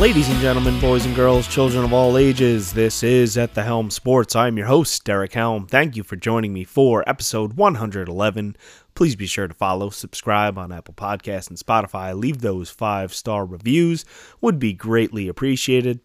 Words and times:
Ladies 0.00 0.28
and 0.28 0.38
gentlemen, 0.40 0.78
boys 0.78 1.06
and 1.06 1.16
girls, 1.16 1.48
children 1.48 1.82
of 1.82 1.90
all 1.90 2.18
ages, 2.18 2.74
this 2.74 3.02
is 3.02 3.38
At 3.38 3.54
the 3.54 3.62
Helm 3.62 3.90
Sports. 3.90 4.36
I'm 4.36 4.58
your 4.58 4.66
host, 4.66 5.02
Derek 5.04 5.32
Helm. 5.32 5.66
Thank 5.66 5.96
you 5.96 6.02
for 6.02 6.16
joining 6.16 6.52
me 6.52 6.64
for 6.64 7.02
episode 7.08 7.54
111. 7.54 8.56
Please 8.94 9.16
be 9.16 9.26
sure 9.26 9.48
to 9.48 9.54
follow, 9.54 9.88
subscribe 9.88 10.58
on 10.58 10.70
Apple 10.70 10.92
Podcasts 10.92 11.48
and 11.48 11.58
Spotify. 11.58 12.14
Leave 12.14 12.42
those 12.42 12.68
five 12.68 13.14
star 13.14 13.46
reviews, 13.46 14.04
would 14.42 14.58
be 14.58 14.74
greatly 14.74 15.28
appreciated. 15.28 16.00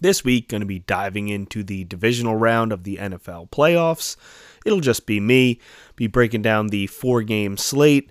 This 0.00 0.24
week, 0.24 0.48
going 0.48 0.62
to 0.62 0.66
be 0.66 0.80
diving 0.80 1.28
into 1.28 1.62
the 1.62 1.84
divisional 1.84 2.34
round 2.34 2.72
of 2.72 2.82
the 2.82 2.96
NFL 2.96 3.50
playoffs. 3.50 4.16
It'll 4.66 4.80
just 4.80 5.06
be 5.06 5.20
me, 5.20 5.60
be 5.94 6.08
breaking 6.08 6.42
down 6.42 6.66
the 6.66 6.88
four 6.88 7.22
game 7.22 7.56
slate 7.56 8.10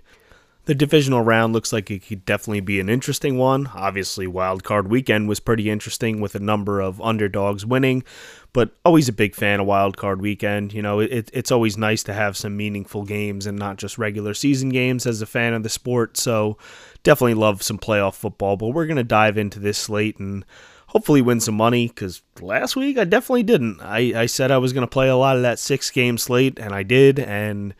the 0.70 0.74
divisional 0.76 1.20
round 1.20 1.52
looks 1.52 1.72
like 1.72 1.90
it 1.90 2.06
could 2.06 2.24
definitely 2.24 2.60
be 2.60 2.78
an 2.78 2.88
interesting 2.88 3.36
one. 3.36 3.66
Obviously, 3.74 4.28
Wild 4.28 4.62
Card 4.62 4.86
Weekend 4.86 5.28
was 5.28 5.40
pretty 5.40 5.68
interesting 5.68 6.20
with 6.20 6.36
a 6.36 6.38
number 6.38 6.80
of 6.80 7.00
underdogs 7.00 7.66
winning, 7.66 8.04
but 8.52 8.70
always 8.84 9.08
a 9.08 9.12
big 9.12 9.34
fan 9.34 9.58
of 9.58 9.66
Wild 9.66 9.96
Card 9.96 10.22
Weekend. 10.22 10.72
You 10.72 10.80
know, 10.80 11.00
it, 11.00 11.28
it's 11.32 11.50
always 11.50 11.76
nice 11.76 12.04
to 12.04 12.12
have 12.12 12.36
some 12.36 12.56
meaningful 12.56 13.02
games 13.02 13.48
and 13.48 13.58
not 13.58 13.78
just 13.78 13.98
regular 13.98 14.32
season 14.32 14.68
games 14.68 15.08
as 15.08 15.20
a 15.20 15.26
fan 15.26 15.54
of 15.54 15.64
the 15.64 15.68
sport. 15.68 16.16
So, 16.16 16.56
definitely 17.02 17.34
love 17.34 17.64
some 17.64 17.78
playoff 17.78 18.14
football. 18.14 18.56
But 18.56 18.68
we're 18.68 18.86
going 18.86 18.96
to 18.96 19.02
dive 19.02 19.36
into 19.36 19.58
this 19.58 19.76
slate 19.76 20.20
and 20.20 20.44
hopefully 20.86 21.20
win 21.20 21.40
some 21.40 21.56
money 21.56 21.88
because 21.88 22.22
last 22.40 22.76
week 22.76 22.96
I 22.96 23.02
definitely 23.02 23.42
didn't. 23.42 23.80
I, 23.80 24.20
I 24.20 24.26
said 24.26 24.52
I 24.52 24.58
was 24.58 24.72
going 24.72 24.86
to 24.86 24.92
play 24.92 25.08
a 25.08 25.16
lot 25.16 25.34
of 25.34 25.42
that 25.42 25.58
six 25.58 25.90
game 25.90 26.16
slate, 26.16 26.60
and 26.60 26.72
I 26.72 26.84
did. 26.84 27.18
And 27.18 27.74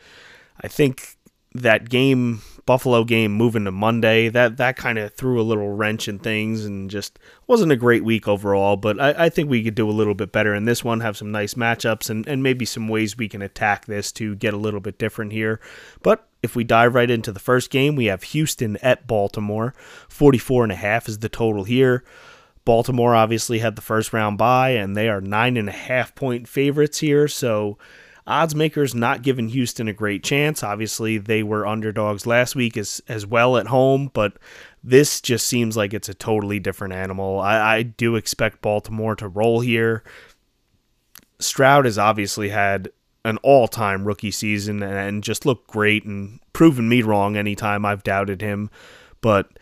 I 0.60 0.66
think 0.66 1.14
that 1.54 1.88
game 1.88 2.42
Buffalo 2.70 3.02
game 3.02 3.32
moving 3.32 3.64
to 3.64 3.72
Monday, 3.72 4.28
that 4.28 4.58
that 4.58 4.76
kind 4.76 4.96
of 4.96 5.12
threw 5.12 5.40
a 5.40 5.42
little 5.42 5.72
wrench 5.72 6.06
in 6.06 6.20
things 6.20 6.64
and 6.64 6.88
just 6.88 7.18
wasn't 7.48 7.72
a 7.72 7.76
great 7.76 8.04
week 8.04 8.28
overall. 8.28 8.76
But 8.76 9.00
I, 9.00 9.24
I, 9.24 9.28
think 9.28 9.50
we 9.50 9.64
could 9.64 9.74
do 9.74 9.90
a 9.90 9.90
little 9.90 10.14
bit 10.14 10.30
better 10.30 10.54
in 10.54 10.66
this 10.66 10.84
one, 10.84 11.00
have 11.00 11.16
some 11.16 11.32
nice 11.32 11.54
matchups 11.54 12.10
and, 12.10 12.24
and 12.28 12.44
maybe 12.44 12.64
some 12.64 12.86
ways 12.86 13.18
we 13.18 13.28
can 13.28 13.42
attack 13.42 13.86
this 13.86 14.12
to 14.12 14.36
get 14.36 14.54
a 14.54 14.56
little 14.56 14.78
bit 14.78 14.98
different 14.98 15.32
here. 15.32 15.58
But 16.04 16.28
if 16.44 16.54
we 16.54 16.62
dive 16.62 16.94
right 16.94 17.10
into 17.10 17.32
the 17.32 17.40
first 17.40 17.72
game, 17.72 17.96
we 17.96 18.04
have 18.04 18.22
Houston 18.22 18.76
at 18.76 19.08
Baltimore. 19.08 19.74
44 20.08 20.62
and 20.62 20.72
a 20.72 20.76
half 20.76 21.08
is 21.08 21.18
the 21.18 21.28
total 21.28 21.64
here. 21.64 22.04
Baltimore 22.64 23.16
obviously 23.16 23.58
had 23.58 23.74
the 23.74 23.82
first 23.82 24.12
round 24.12 24.38
bye, 24.38 24.70
and 24.70 24.96
they 24.96 25.08
are 25.08 25.20
nine 25.20 25.56
and 25.56 25.68
a 25.68 25.72
half 25.72 26.14
point 26.14 26.46
favorites 26.46 27.00
here. 27.00 27.26
So 27.26 27.78
odds 28.30 28.54
makers 28.54 28.94
not 28.94 29.22
giving 29.22 29.48
Houston 29.48 29.88
a 29.88 29.92
great 29.92 30.22
chance. 30.22 30.62
Obviously, 30.62 31.18
they 31.18 31.42
were 31.42 31.66
underdogs 31.66 32.26
last 32.26 32.54
week 32.54 32.76
as 32.76 33.02
as 33.08 33.26
well 33.26 33.56
at 33.56 33.66
home, 33.66 34.10
but 34.14 34.38
this 34.82 35.20
just 35.20 35.46
seems 35.46 35.76
like 35.76 35.92
it's 35.92 36.08
a 36.08 36.14
totally 36.14 36.58
different 36.58 36.94
animal. 36.94 37.40
I, 37.40 37.76
I 37.76 37.82
do 37.82 38.16
expect 38.16 38.62
Baltimore 38.62 39.16
to 39.16 39.28
roll 39.28 39.60
here. 39.60 40.02
Stroud 41.38 41.84
has 41.84 41.98
obviously 41.98 42.50
had 42.50 42.90
an 43.24 43.36
all-time 43.38 44.06
rookie 44.06 44.30
season 44.30 44.82
and 44.82 45.22
just 45.22 45.44
looked 45.44 45.66
great 45.66 46.04
and 46.04 46.40
proven 46.52 46.88
me 46.88 47.02
wrong 47.02 47.36
anytime 47.36 47.84
I've 47.84 48.02
doubted 48.02 48.40
him, 48.40 48.70
but 49.20 49.58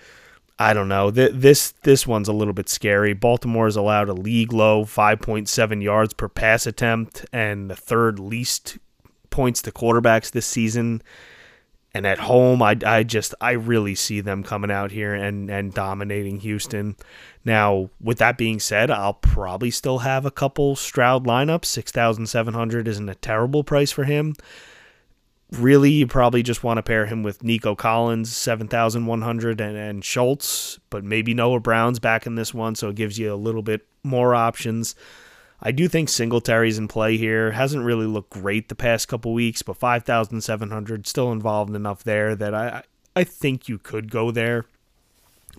I 0.58 0.74
don't 0.74 0.88
know. 0.88 1.10
This 1.12 1.72
this 1.82 2.04
one's 2.04 2.26
a 2.26 2.32
little 2.32 2.52
bit 2.52 2.68
scary. 2.68 3.12
Baltimore 3.12 3.68
is 3.68 3.76
allowed 3.76 4.08
a 4.08 4.14
league 4.14 4.52
low 4.52 4.84
5.7 4.84 5.82
yards 5.82 6.14
per 6.14 6.28
pass 6.28 6.66
attempt 6.66 7.24
and 7.32 7.70
the 7.70 7.76
third 7.76 8.18
least 8.18 8.78
points 9.30 9.62
to 9.62 9.70
quarterbacks 9.70 10.32
this 10.32 10.46
season. 10.46 11.00
And 11.94 12.06
at 12.06 12.18
home, 12.18 12.60
I, 12.60 12.76
I 12.84 13.02
just 13.04 13.34
I 13.40 13.52
really 13.52 13.94
see 13.94 14.20
them 14.20 14.42
coming 14.42 14.70
out 14.70 14.90
here 14.90 15.14
and 15.14 15.48
and 15.48 15.72
dominating 15.72 16.40
Houston. 16.40 16.96
Now, 17.44 17.90
with 18.00 18.18
that 18.18 18.36
being 18.36 18.58
said, 18.58 18.90
I'll 18.90 19.14
probably 19.14 19.70
still 19.70 19.98
have 19.98 20.26
a 20.26 20.30
couple 20.30 20.74
Stroud 20.74 21.24
lineups. 21.24 21.66
Six 21.66 21.92
thousand 21.92 22.26
seven 22.26 22.54
hundred 22.54 22.88
isn't 22.88 23.08
a 23.08 23.14
terrible 23.14 23.62
price 23.62 23.92
for 23.92 24.04
him 24.04 24.34
really 25.52 25.90
you 25.90 26.06
probably 26.06 26.42
just 26.42 26.62
want 26.62 26.78
to 26.78 26.82
pair 26.82 27.06
him 27.06 27.22
with 27.22 27.42
Nico 27.42 27.74
Collins, 27.74 28.34
7,100, 28.34 29.60
and, 29.60 29.76
and 29.76 30.04
Schultz, 30.04 30.78
but 30.90 31.04
maybe 31.04 31.34
Noah 31.34 31.60
Brown's 31.60 31.98
back 31.98 32.26
in 32.26 32.34
this 32.34 32.52
one, 32.52 32.74
so 32.74 32.90
it 32.90 32.96
gives 32.96 33.18
you 33.18 33.32
a 33.32 33.36
little 33.36 33.62
bit 33.62 33.86
more 34.02 34.34
options. 34.34 34.94
I 35.60 35.72
do 35.72 35.88
think 35.88 36.08
Singletary's 36.08 36.78
in 36.78 36.86
play 36.86 37.16
here. 37.16 37.52
Hasn't 37.52 37.84
really 37.84 38.06
looked 38.06 38.30
great 38.30 38.68
the 38.68 38.74
past 38.74 39.08
couple 39.08 39.32
weeks, 39.32 39.62
but 39.62 39.76
5,700 39.76 41.06
still 41.06 41.32
involved 41.32 41.74
enough 41.74 42.04
there 42.04 42.36
that 42.36 42.54
I, 42.54 42.82
I 43.16 43.24
think 43.24 43.68
you 43.68 43.78
could 43.78 44.10
go 44.10 44.30
there. 44.30 44.66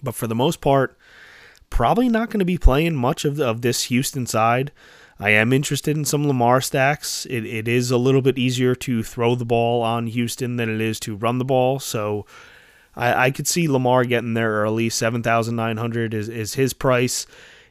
But 0.01 0.15
for 0.15 0.27
the 0.27 0.35
most 0.35 0.61
part, 0.61 0.97
probably 1.69 2.07
not 2.07 2.29
going 2.29 2.39
to 2.39 2.45
be 2.45 2.57
playing 2.57 2.95
much 2.95 3.25
of, 3.25 3.35
the, 3.35 3.45
of 3.45 3.61
this 3.61 3.85
Houston 3.85 4.25
side. 4.25 4.71
I 5.19 5.31
am 5.31 5.51
interested 5.51 5.97
in 5.97 6.05
some 6.05 6.25
Lamar 6.25 6.61
stacks. 6.61 7.25
It, 7.25 7.45
it 7.45 7.67
is 7.67 7.91
a 7.91 7.97
little 7.97 8.21
bit 8.21 8.37
easier 8.37 8.73
to 8.75 9.03
throw 9.03 9.35
the 9.35 9.45
ball 9.45 9.81
on 9.81 10.07
Houston 10.07 10.55
than 10.55 10.69
it 10.69 10.79
is 10.79 10.99
to 11.01 11.15
run 11.15 11.39
the 11.39 11.45
ball. 11.45 11.79
So 11.79 12.25
I, 12.95 13.25
I 13.25 13.31
could 13.31 13.47
see 13.47 13.67
Lamar 13.67 14.05
getting 14.05 14.33
there 14.33 14.51
early. 14.51 14.89
7,900 14.89 16.13
is, 16.13 16.29
is 16.29 16.53
his 16.53 16.73
price. 16.73 17.27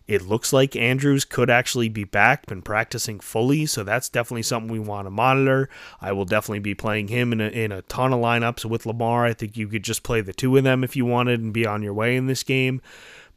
It 0.06 0.22
looks 0.22 0.54
like 0.54 0.74
Andrews 0.74 1.26
could 1.26 1.50
actually 1.50 1.90
be 1.90 2.04
back, 2.04 2.46
been 2.46 2.62
practicing 2.62 3.20
fully, 3.20 3.66
so 3.66 3.84
that's 3.84 4.08
definitely 4.08 4.42
something 4.42 4.72
we 4.72 4.78
want 4.78 5.06
to 5.06 5.10
monitor. 5.10 5.68
I 6.00 6.12
will 6.12 6.24
definitely 6.24 6.60
be 6.60 6.74
playing 6.74 7.08
him 7.08 7.30
in 7.32 7.42
a, 7.42 7.48
in 7.48 7.72
a 7.72 7.82
ton 7.82 8.14
of 8.14 8.20
lineups 8.20 8.64
with 8.64 8.86
Lamar. 8.86 9.26
I 9.26 9.34
think 9.34 9.58
you 9.58 9.68
could 9.68 9.84
just 9.84 10.02
play 10.02 10.22
the 10.22 10.32
two 10.32 10.56
of 10.56 10.64
them 10.64 10.82
if 10.82 10.96
you 10.96 11.04
wanted 11.04 11.40
and 11.40 11.52
be 11.52 11.66
on 11.66 11.82
your 11.82 11.92
way 11.92 12.16
in 12.16 12.26
this 12.26 12.42
game. 12.42 12.80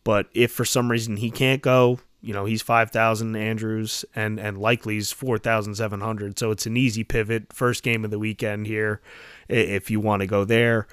But 0.05 0.27
if 0.33 0.51
for 0.51 0.63
some 0.63 0.89
reason 0.89 1.17
he 1.17 1.29
can't 1.29 1.61
go, 1.61 1.99
you 2.21 2.33
know 2.33 2.45
he's 2.45 2.61
5000 2.61 3.35
andrews 3.35 4.05
and 4.15 4.39
and 4.39 4.57
likely's 4.57 5.11
4700 5.11 6.37
so 6.37 6.51
it's 6.51 6.65
an 6.65 6.77
easy 6.77 7.03
pivot. 7.03 7.51
First 7.51 7.83
game 7.83 8.05
of 8.05 8.11
the 8.11 8.19
weekend 8.19 8.67
here 8.67 9.01
if 9.49 9.89
you 9.89 9.99
want 9.99 10.21
to 10.21 10.27
go 10.27 10.45
there. 10.45 10.87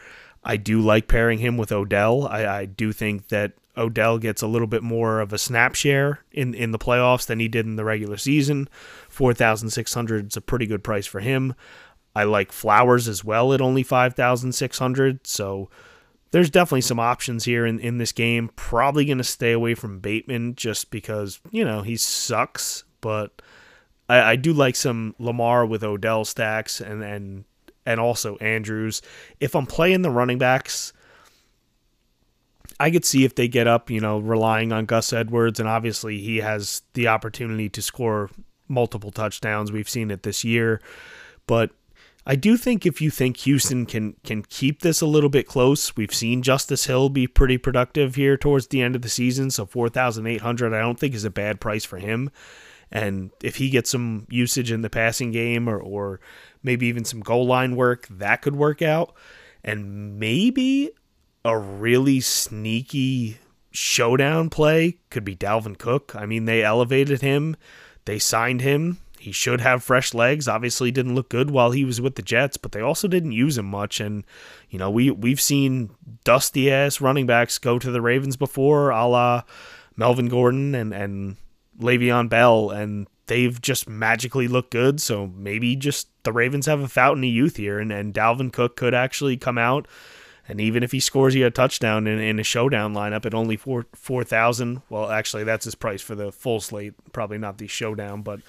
I 0.45 0.57
do 0.57 0.81
like 0.81 1.09
pairing 1.09 1.41
him 1.41 1.57
with 1.57 1.73
odell. 1.73 2.27
I, 2.27 2.47
I 2.47 2.65
do 2.65 2.93
think 2.93 3.29
that 3.29 3.53
odell 3.77 4.19
gets 4.19 4.43
a 4.43 4.47
little 4.47 4.67
bit 4.67 4.83
more 4.83 5.21
of 5.21 5.33
a 5.33 5.39
snap 5.39 5.75
share 5.75 6.21
in 6.33 6.55
in 6.55 6.73
the 6.73 6.79
playoffs 6.79 7.27
than 7.27 7.39
he 7.39 7.49
did 7.49 7.67
in 7.67 7.77
the 7.77 7.85
regular 7.85 8.17
season. 8.17 8.69
4600 9.09 10.29
is 10.29 10.37
a 10.37 10.41
pretty 10.41 10.67
good 10.67 10.83
price 10.83 11.07
for 11.07 11.21
him. 11.21 11.55
I 12.15 12.25
like 12.25 12.51
flowers 12.51 13.07
as 13.07 13.25
well 13.25 13.53
at 13.53 13.61
only 13.61 13.83
5600 13.83 15.27
so 15.27 15.71
there's 16.31 16.51
definitely 16.51 16.83
some 16.83 17.01
options 17.01 17.45
here 17.45 17.65
in, 17.65 17.79
in 17.81 17.99
this 17.99 18.13
game. 18.13 18.51
Probably 18.57 19.05
going 19.05 19.19
to 19.19 19.25
stay 19.25 19.53
away 19.53 19.75
from 19.75 20.01
Bateman 20.01 20.55
just 20.55 20.91
because, 20.91 21.41
you 21.51 21.65
know, 21.65 21.83
he 21.83 21.97
sucks. 21.97 22.85
But 23.01 23.41
I, 24.09 24.21
I 24.33 24.37
do 24.37 24.53
like 24.53 24.77
some 24.77 25.15
Lamar 25.19 25.65
with 25.65 25.83
Odell 25.83 26.25
stacks 26.25 26.81
and, 26.81 27.03
and, 27.03 27.45
and 27.87 27.99
also 27.99 28.37
Andrews. 28.37 29.01
If 29.41 29.55
I'm 29.55 29.67
playing 29.67 30.03
the 30.03 30.11
running 30.11 30.39
backs, 30.39 30.93
I 32.79 32.91
could 32.91 33.05
see 33.05 33.25
if 33.25 33.35
they 33.35 33.49
get 33.49 33.67
up, 33.67 33.91
you 33.91 34.01
know, 34.01 34.19
relying 34.19 34.73
on 34.73 34.85
Gus 34.85 35.13
Edwards. 35.13 35.59
And 35.59 35.69
obviously, 35.69 36.19
he 36.19 36.39
has 36.39 36.83
the 36.93 37.09
opportunity 37.09 37.69
to 37.71 37.83
score 37.83 38.31
multiple 38.69 39.11
touchdowns. 39.11 39.73
We've 39.73 39.89
seen 39.89 40.11
it 40.11 40.23
this 40.23 40.45
year. 40.45 40.81
But 41.47 41.71
I 42.31 42.37
do 42.37 42.59
think 42.59 42.85
if 42.85 43.01
you 43.01 43.11
think 43.11 43.39
Houston 43.39 43.87
can 43.87 44.13
can 44.23 44.43
keep 44.43 44.83
this 44.83 45.01
a 45.01 45.07
little 45.07 45.31
bit 45.31 45.47
close, 45.47 45.97
we've 45.97 46.13
seen 46.13 46.43
Justice 46.43 46.85
Hill 46.85 47.09
be 47.09 47.27
pretty 47.27 47.57
productive 47.57 48.17
here 48.17 48.37
towards 48.37 48.67
the 48.67 48.83
end 48.83 48.95
of 48.95 49.01
the 49.01 49.09
season. 49.09 49.51
So 49.51 49.65
four 49.65 49.89
thousand 49.89 50.27
eight 50.27 50.43
hundred, 50.43 50.75
I 50.75 50.81
don't 50.81 51.01
think 51.01 51.15
is 51.15 51.25
a 51.25 51.31
bad 51.31 51.59
price 51.59 51.87
for 51.87 51.97
him. 51.97 52.31
And 52.93 53.31
if 53.43 53.57
he 53.57 53.71
gets 53.71 53.91
some 53.91 54.27
usage 54.29 54.71
in 54.71 54.83
the 54.83 54.91
passing 54.91 55.31
game 55.31 55.71
or 55.71 55.81
or 55.81 56.21
maybe 56.63 56.87
even 56.87 57.07
some 57.07 57.21
goal 57.21 57.47
line 57.47 57.77
work, 57.77 58.07
that 58.11 58.43
could 58.43 58.57
work 58.57 58.83
out. 58.83 59.15
And 59.65 60.19
maybe 60.19 60.91
a 61.47 61.57
really 61.57 62.21
sneaky 62.21 63.39
showdown 63.71 64.51
play 64.51 64.99
could 65.09 65.25
be 65.25 65.35
Dalvin 65.35 65.79
Cook. 65.79 66.15
I 66.15 66.27
mean, 66.27 66.45
they 66.45 66.63
elevated 66.63 67.23
him, 67.23 67.57
they 68.05 68.19
signed 68.19 68.61
him 68.61 68.99
he 69.19 69.33
should 69.33 69.61
have 69.61 69.83
fresh 69.83 70.15
legs. 70.15 70.49
Obviously, 70.49 70.91
didn't 70.91 71.15
look 71.15 71.29
good 71.29 71.51
while 71.51 71.73
he 71.73 71.85
was 71.85 72.01
with 72.01 72.15
the 72.15 72.23
Jets, 72.23 72.57
but 72.57 72.73
they 72.73 72.81
also 72.81 73.09
didn't 73.09 73.33
use 73.33 73.59
him 73.59 73.67
much. 73.67 74.01
And 74.01 74.25
you 74.71 74.79
know, 74.79 74.91
we 74.91 75.11
we've 75.11 75.41
seen 75.41 75.91
dusty 76.25 76.71
ass 76.71 77.01
running 77.01 77.27
backs 77.27 77.59
go 77.59 77.79
to 77.79 77.91
the 77.91 78.01
Ravens 78.01 78.37
before, 78.37 78.91
a 78.91 79.07
la 79.07 79.43
Melvin 79.97 80.29
Gordon 80.29 80.75
and 80.75 80.95
and 80.95 81.37
Le'Veon 81.81 82.29
Bell, 82.29 82.71
and 82.71 83.07
they've 83.27 83.61
just 83.61 83.89
magically 83.89 84.49
looked 84.49 84.71
good. 84.71 85.01
So 85.01 85.27
maybe 85.27 85.77
just 85.77 86.09
the 86.25 86.33
Ravens 86.33 86.67
have 86.67 86.81
a 86.81 86.89
fountain 86.89 87.25
of 87.25 87.31
youth 87.31 87.57
here, 87.57 87.79
and 87.79 87.93
and 87.93 88.15
Dalvin 88.15 88.53
Cook 88.53 88.77
could 88.77 88.95
actually 88.95 89.37
come 89.37 89.59
out. 89.59 89.87
And 90.51 90.63
even 90.63 90.83
if 90.83 90.93
he 90.93 91.01
scores 91.01 91.35
you 91.35 91.45
a 91.45 91.51
touchdown 91.51 92.07
in, 92.07 92.19
in 92.19 92.39
a 92.39 92.43
showdown 92.43 92.95
lineup 92.95 93.27
at 93.27 93.35
only 93.35 93.57
four 93.57 93.87
four 93.95 94.25
thousand, 94.25 94.81
well, 94.89 95.11
actually 95.11 95.45
that's 95.45 95.67
his 95.67 95.75
price 95.75 96.01
for 96.01 96.15
the 96.15 96.33
full 96.33 96.61
slate. 96.61 96.95
Probably 97.13 97.37
not 97.37 97.59
the 97.59 97.67
showdown, 97.67 98.23
but 98.23 98.41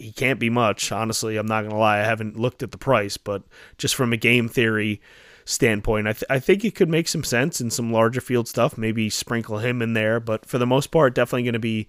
he 0.00 0.12
can't 0.12 0.40
be 0.40 0.50
much. 0.50 0.92
Honestly, 0.92 1.36
I'm 1.36 1.46
not 1.46 1.62
gonna 1.62 1.78
lie. 1.78 2.00
I 2.00 2.04
haven't 2.04 2.38
looked 2.38 2.62
at 2.62 2.70
the 2.70 2.78
price, 2.78 3.16
but 3.16 3.42
just 3.78 3.94
from 3.94 4.12
a 4.12 4.16
game 4.16 4.48
theory 4.48 5.00
standpoint. 5.44 6.06
I, 6.06 6.12
th- 6.12 6.24
I 6.30 6.38
think 6.38 6.64
it 6.64 6.74
could 6.74 6.88
make 6.88 7.08
some 7.08 7.24
sense 7.24 7.60
in 7.60 7.70
some 7.70 7.92
larger 7.92 8.20
field 8.20 8.48
stuff. 8.48 8.78
Maybe 8.78 9.10
sprinkle 9.10 9.58
him 9.58 9.82
in 9.82 9.94
there, 9.94 10.20
but 10.20 10.46
for 10.46 10.58
the 10.58 10.66
most 10.66 10.88
part, 10.88 11.14
definitely 11.14 11.50
to 11.50 11.58
be 11.58 11.88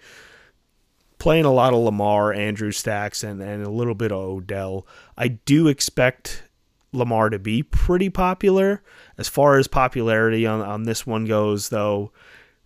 playing 1.20 1.46
a 1.46 1.54
lot 1.54 1.74
of 1.74 1.80
Lamar, 1.80 2.34
Andrews 2.34 2.78
stacks, 2.78 3.24
and, 3.24 3.42
and 3.42 3.64
a 3.64 3.70
little 3.70 3.94
bit 3.94 4.12
of 4.12 4.18
Odell. 4.18 4.88
I 5.18 5.28
do 5.28 5.68
expect 5.68 6.44
Lamar 6.92 7.30
to 7.30 7.40
be 7.40 7.62
pretty 7.64 8.10
popular. 8.10 8.84
As 9.18 9.28
far 9.28 9.60
as 9.60 9.68
popularity 9.68 10.46
on, 10.48 10.62
on 10.62 10.84
this 10.84 11.06
one 11.06 11.26
goes, 11.26 11.70
though, 11.70 12.12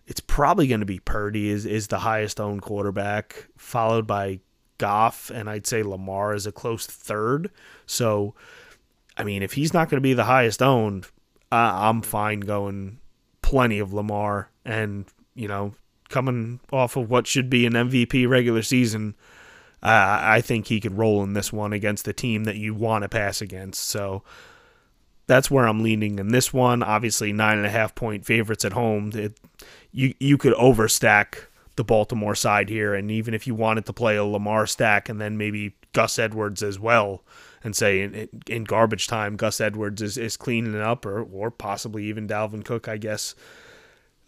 it's 0.06 0.20
probably 0.20 0.66
going 0.68 0.80
to 0.80 0.86
be 0.86 1.00
Purdy 1.00 1.50
is, 1.50 1.66
is 1.66 1.88
the 1.88 1.98
highest 1.98 2.40
owned 2.40 2.62
quarterback, 2.62 3.48
followed 3.56 4.06
by 4.06 4.40
Goff, 4.78 5.30
and 5.30 5.48
I'd 5.48 5.66
say 5.66 5.82
Lamar 5.82 6.34
is 6.34 6.46
a 6.46 6.52
close 6.52 6.86
third. 6.86 7.50
So, 7.86 8.34
I 9.16 9.24
mean, 9.24 9.42
if 9.42 9.54
he's 9.54 9.72
not 9.72 9.88
going 9.88 9.98
to 9.98 10.02
be 10.02 10.14
the 10.14 10.24
highest 10.24 10.62
owned, 10.62 11.06
uh, 11.52 11.72
I'm 11.74 12.02
fine 12.02 12.40
going 12.40 12.98
plenty 13.42 13.78
of 13.78 13.92
Lamar. 13.92 14.50
And, 14.64 15.06
you 15.34 15.48
know, 15.48 15.74
coming 16.08 16.60
off 16.72 16.96
of 16.96 17.10
what 17.10 17.26
should 17.26 17.48
be 17.48 17.66
an 17.66 17.72
MVP 17.72 18.28
regular 18.28 18.62
season, 18.62 19.14
uh, 19.82 20.18
I 20.20 20.40
think 20.40 20.66
he 20.66 20.80
could 20.80 20.96
roll 20.96 21.22
in 21.22 21.34
this 21.34 21.52
one 21.52 21.72
against 21.72 22.04
the 22.04 22.12
team 22.12 22.44
that 22.44 22.56
you 22.56 22.74
want 22.74 23.02
to 23.02 23.08
pass 23.08 23.40
against. 23.40 23.84
So 23.84 24.22
that's 25.26 25.50
where 25.50 25.66
I'm 25.66 25.82
leaning 25.82 26.18
in 26.18 26.28
this 26.28 26.52
one. 26.52 26.82
Obviously, 26.82 27.32
nine 27.32 27.58
and 27.58 27.66
a 27.66 27.70
half 27.70 27.94
point 27.94 28.24
favorites 28.24 28.64
at 28.64 28.72
home. 28.72 29.12
It, 29.14 29.38
you 29.92 30.14
you 30.18 30.38
could 30.38 30.54
overstack 30.54 31.45
the 31.76 31.84
Baltimore 31.84 32.34
side 32.34 32.68
here, 32.68 32.94
and 32.94 33.10
even 33.10 33.34
if 33.34 33.46
you 33.46 33.54
wanted 33.54 33.86
to 33.86 33.92
play 33.92 34.16
a 34.16 34.24
Lamar 34.24 34.66
stack 34.66 35.08
and 35.08 35.20
then 35.20 35.36
maybe 35.36 35.76
Gus 35.92 36.18
Edwards 36.18 36.62
as 36.62 36.78
well, 36.78 37.22
and 37.62 37.76
say 37.76 38.00
in, 38.00 38.28
in 38.46 38.64
garbage 38.64 39.06
time 39.06 39.36
Gus 39.36 39.60
Edwards 39.60 40.02
is, 40.02 40.18
is 40.18 40.36
cleaning 40.36 40.80
up, 40.80 41.06
or 41.06 41.22
or 41.22 41.50
possibly 41.50 42.04
even 42.04 42.26
Dalvin 42.26 42.64
Cook, 42.64 42.88
I 42.88 42.96
guess. 42.96 43.34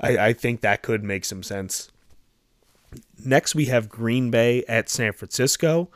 I, 0.00 0.18
I 0.18 0.32
think 0.32 0.60
that 0.60 0.82
could 0.82 1.02
make 1.02 1.24
some 1.24 1.42
sense. 1.42 1.90
Next, 3.24 3.54
we 3.54 3.66
have 3.66 3.88
Green 3.88 4.30
Bay 4.30 4.64
at 4.68 4.88
San 4.88 5.12
Francisco. 5.12 5.90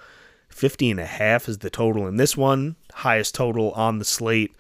50 0.49 0.91
and 0.91 1.01
a 1.01 1.07
half 1.07 1.49
is 1.49 1.59
the 1.59 1.71
total 1.71 2.07
in 2.07 2.17
this 2.17 2.37
one, 2.37 2.77
highest 2.93 3.35
total 3.35 3.71
on 3.73 3.99
the 3.99 4.05
slate. 4.05 4.55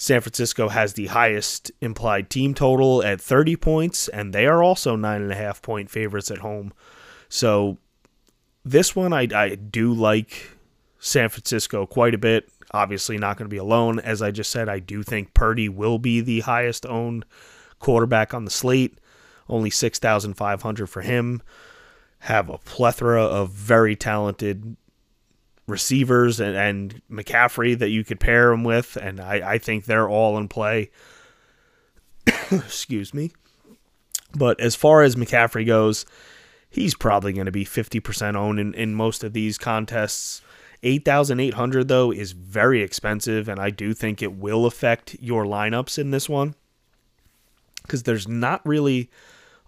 San 0.00 0.20
Francisco 0.20 0.68
has 0.68 0.92
the 0.92 1.08
highest 1.08 1.72
implied 1.80 2.30
team 2.30 2.54
total 2.54 3.02
at 3.02 3.20
30 3.20 3.56
points, 3.56 4.06
and 4.06 4.32
they 4.32 4.46
are 4.46 4.62
also 4.62 4.94
nine 4.94 5.22
and 5.22 5.32
a 5.32 5.34
half 5.34 5.60
point 5.60 5.90
favorites 5.90 6.30
at 6.30 6.38
home. 6.38 6.72
So 7.28 7.78
this 8.64 8.94
one, 8.94 9.12
I, 9.12 9.26
I 9.34 9.56
do 9.56 9.92
like 9.92 10.52
San 11.00 11.28
Francisco 11.28 11.84
quite 11.84 12.14
a 12.14 12.18
bit. 12.18 12.48
Obviously, 12.70 13.18
not 13.18 13.38
going 13.38 13.46
to 13.46 13.54
be 13.54 13.58
alone. 13.58 13.98
As 13.98 14.22
I 14.22 14.30
just 14.30 14.52
said, 14.52 14.68
I 14.68 14.78
do 14.78 15.02
think 15.02 15.34
Purdy 15.34 15.68
will 15.68 15.98
be 15.98 16.20
the 16.20 16.40
highest 16.40 16.86
owned 16.86 17.24
quarterback 17.80 18.32
on 18.32 18.44
the 18.44 18.52
slate. 18.52 19.00
Only 19.48 19.70
6,500 19.70 20.86
for 20.86 21.00
him. 21.00 21.42
Have 22.20 22.48
a 22.48 22.58
plethora 22.58 23.24
of 23.24 23.50
very 23.50 23.96
talented 23.96 24.76
receivers 25.68 26.40
and, 26.40 26.56
and 26.56 27.02
McCaffrey 27.10 27.78
that 27.78 27.90
you 27.90 28.02
could 28.02 28.18
pair 28.18 28.50
him 28.50 28.64
with, 28.64 28.96
and 28.96 29.20
I, 29.20 29.52
I 29.52 29.58
think 29.58 29.84
they're 29.84 30.08
all 30.08 30.36
in 30.38 30.48
play. 30.48 30.90
Excuse 32.50 33.14
me. 33.14 33.30
But 34.34 34.60
as 34.60 34.74
far 34.74 35.02
as 35.02 35.14
McCaffrey 35.14 35.66
goes, 35.66 36.04
he's 36.68 36.94
probably 36.94 37.32
going 37.32 37.46
to 37.46 37.52
be 37.52 37.64
50% 37.64 38.34
owned 38.34 38.58
in, 38.58 38.74
in 38.74 38.94
most 38.94 39.22
of 39.22 39.32
these 39.32 39.58
contests. 39.58 40.42
8,800 40.82 41.88
though 41.88 42.12
is 42.12 42.30
very 42.30 42.82
expensive 42.82 43.48
and 43.48 43.58
I 43.58 43.70
do 43.70 43.92
think 43.92 44.22
it 44.22 44.34
will 44.34 44.64
affect 44.64 45.16
your 45.18 45.44
lineups 45.44 45.98
in 45.98 46.12
this 46.12 46.28
one 46.28 46.54
cuz 47.88 48.04
there's 48.04 48.28
not 48.28 48.64
really 48.64 49.10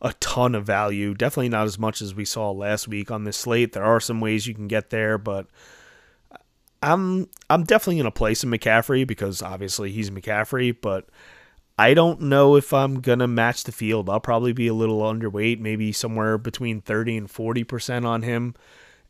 a 0.00 0.12
ton 0.20 0.54
of 0.54 0.64
value, 0.64 1.14
definitely 1.14 1.48
not 1.48 1.66
as 1.66 1.80
much 1.80 2.00
as 2.00 2.14
we 2.14 2.24
saw 2.24 2.52
last 2.52 2.86
week 2.86 3.10
on 3.10 3.24
this 3.24 3.36
slate. 3.36 3.72
There 3.72 3.84
are 3.84 3.98
some 3.98 4.20
ways 4.20 4.46
you 4.46 4.54
can 4.54 4.68
get 4.68 4.90
there, 4.90 5.18
but 5.18 5.48
I'm 6.82 7.28
I'm 7.48 7.64
definitely 7.64 7.98
gonna 7.98 8.10
play 8.10 8.34
some 8.34 8.50
McCaffrey 8.50 9.06
because 9.06 9.42
obviously 9.42 9.92
he's 9.92 10.10
McCaffrey, 10.10 10.76
but 10.80 11.08
I 11.78 11.94
don't 11.94 12.22
know 12.22 12.56
if 12.56 12.72
I'm 12.72 13.00
gonna 13.00 13.26
match 13.26 13.64
the 13.64 13.72
field. 13.72 14.08
I'll 14.08 14.20
probably 14.20 14.52
be 14.52 14.66
a 14.66 14.74
little 14.74 15.00
underweight, 15.00 15.60
maybe 15.60 15.92
somewhere 15.92 16.38
between 16.38 16.80
30 16.80 17.16
and 17.18 17.30
40 17.30 17.64
percent 17.64 18.06
on 18.06 18.22
him. 18.22 18.54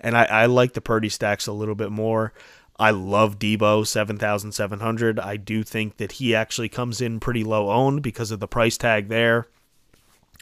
And 0.01 0.17
I, 0.17 0.25
I 0.25 0.47
like 0.47 0.73
the 0.73 0.81
Purdy 0.81 1.11
stacks 1.11 1.47
a 1.47 1.53
little 1.53 1.75
bit 1.75 1.91
more. 1.93 2.33
I 2.79 2.93
love 2.93 3.39
Deebo 3.39 3.87
7,700. 3.87 5.21
I 5.21 5.37
do 5.37 5.63
think 5.63 5.99
that 5.99 6.13
he 6.13 6.35
actually 6.35 6.71
comes 6.71 7.03
in 7.03 7.21
pretty 7.21 7.45
low 7.45 7.71
owned 7.71 8.03
because 8.03 8.31
of 8.31 8.41
the 8.41 8.49
price 8.49 8.79
tag 8.79 9.09
there. 9.09 9.47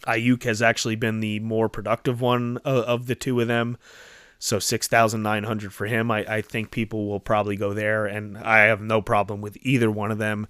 Aiyuk 0.06 0.44
has 0.44 0.62
actually 0.62 0.94
been 0.94 1.18
the 1.18 1.40
more 1.40 1.68
productive 1.68 2.20
one 2.20 2.58
uh, 2.64 2.84
of 2.86 3.06
the 3.06 3.16
two 3.16 3.40
of 3.40 3.48
them. 3.48 3.76
So 4.38 4.58
6,900 4.58 5.72
for 5.72 5.86
him. 5.86 6.10
I, 6.10 6.18
I 6.36 6.42
think 6.42 6.70
people 6.70 7.08
will 7.08 7.20
probably 7.20 7.56
go 7.56 7.74
there, 7.74 8.06
and 8.06 8.38
I 8.38 8.60
have 8.60 8.80
no 8.80 9.02
problem 9.02 9.40
with 9.40 9.56
either 9.62 9.90
one 9.90 10.10
of 10.10 10.18
them. 10.18 10.46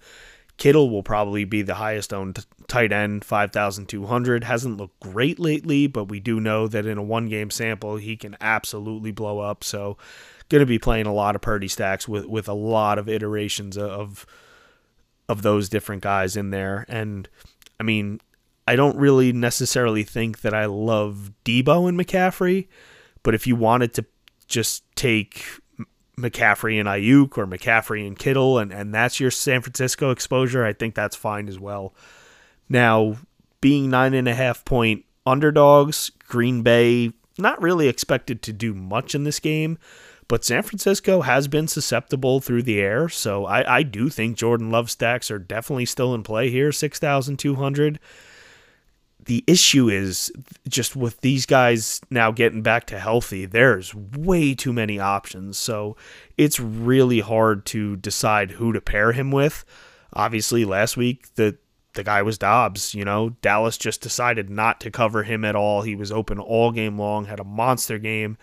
Kittle 0.59 0.91
will 0.91 1.05
probably 1.05 1.45
be 1.45 1.63
the 1.63 1.77
highest 1.77 2.13
owned 2.13 2.45
tight 2.67 2.93
end, 2.93 3.25
5,200. 3.25 4.45
Hasn't 4.45 4.77
looked 4.77 5.01
great 5.01 5.39
lately, 5.39 5.87
but 5.87 6.05
we 6.05 6.21
do 6.21 6.41
know 6.41 6.67
that 6.67 6.85
in 6.85 6.99
a 6.99 7.03
one 7.03 7.29
game 7.29 7.51
sample, 7.51 7.97
he 7.97 8.17
can 8.17 8.37
absolutely 8.41 9.13
blow 9.13 9.39
up. 9.39 9.63
So, 9.63 9.97
going 10.49 10.61
to 10.61 10.67
be 10.67 10.79
playing 10.79 11.07
a 11.07 11.15
lot 11.15 11.37
of 11.37 11.43
Purdy 11.43 11.69
stacks 11.69 12.09
with, 12.09 12.27
with 12.27 12.49
a 12.49 12.55
lot 12.55 12.99
of 12.99 13.09
iterations 13.09 13.79
of 13.79 14.27
of 15.29 15.43
those 15.43 15.69
different 15.69 16.03
guys 16.03 16.37
in 16.37 16.51
there. 16.51 16.87
And 16.89 17.29
I 17.79 17.83
mean, 17.83 18.21
I 18.67 18.77
don't 18.77 18.97
really 18.97 19.33
necessarily 19.33 20.03
think 20.03 20.41
that 20.41 20.55
I 20.55 20.67
love 20.67 21.33
Deebo 21.45 21.89
and 21.89 21.99
McCaffrey. 21.99 22.67
But 23.23 23.35
if 23.35 23.47
you 23.47 23.57
wanted 23.57 23.95
to 23.95 24.07
just 24.47 24.85
take 24.95 25.45
McCaffrey 26.19 26.79
and 26.79 26.89
Aiyuk 26.89 27.39
or 27.39 27.47
McCaffrey 27.47 28.07
and 28.07 28.19
Kittle, 28.19 28.59
and, 28.59 28.73
and 28.73 28.95
that's 28.95 29.21
your 29.21 29.31
San 29.31 29.61
Francisco 29.61 30.11
exposure, 30.11 30.65
I 30.65 30.73
think 30.73 30.95
that's 30.95 31.17
fine 31.17 31.49
as 31.49 31.59
well. 31.59 31.95
Now, 32.69 33.17
being 33.61 33.91
nine 33.91 34.15
and 34.15 34.29
a 34.29 34.35
half 34.35 34.65
point 34.65 35.05
underdogs, 35.27 36.11
Green 36.27 36.63
Bay 36.63 37.13
not 37.39 37.63
really 37.63 37.89
expected 37.89 38.43
to 38.43 38.53
do 38.53 38.75
much 38.75 39.15
in 39.15 39.25
this 39.25 39.41
game, 39.41 39.79
but 40.27 40.45
San 40.45 40.63
Francisco 40.63 41.23
has 41.23 41.49
been 41.49 41.69
susceptible 41.69 42.41
through 42.41 42.63
the 42.63 42.81
air, 42.81 43.09
so 43.09 43.47
I, 43.47 43.79
I 43.79 43.83
do 43.83 44.11
think 44.11 44.37
Jordan 44.37 44.71
Love 44.71 44.91
stacks 44.91 45.31
are 45.31 45.39
definitely 45.39 45.87
still 45.87 46.15
in 46.15 46.23
play 46.23 46.51
here, 46.51 46.73
6,200 46.73 47.99
the 49.29 49.45
issue 49.47 49.91
is 49.91 50.33
just 50.67 50.97
with 50.97 51.21
these 51.21 51.45
guys 51.45 52.01
now 52.11 52.31
getting 52.31 52.63
back 52.63 52.87
to 52.87 52.99
healthy, 52.99 53.45
there's 53.45 53.95
way 53.95 54.55
too 54.55 54.73
many 54.73 54.99
options. 54.99 55.59
So 55.59 55.97
it's 56.39 56.59
really 56.59 57.21
hard 57.21 57.67
to 57.67 57.97
decide 57.97 58.53
who 58.53 58.73
to 58.73 58.81
pair 58.81 59.13
him 59.13 59.31
with. 59.31 59.67
Obviously, 60.15 60.65
last 60.65 60.97
week 60.97 61.35
the 61.35 61.59
the 61.93 62.03
guy 62.05 62.23
was 62.23 62.39
Doubs. 62.39 62.95
You 62.95 63.05
know, 63.05 63.31
Dallas 63.43 63.77
just 63.77 64.01
decided 64.01 64.49
not 64.49 64.81
to 64.81 64.91
cover 64.91 65.25
him 65.25 65.45
at 65.45 65.55
all. 65.55 65.83
He 65.83 65.95
was 65.95 66.11
open 66.11 66.39
all 66.39 66.73
game 66.73 66.99
long, 66.99 67.27
had 67.27 67.41
a 67.41 67.45
monster 67.45 67.99
game, 67.99 68.39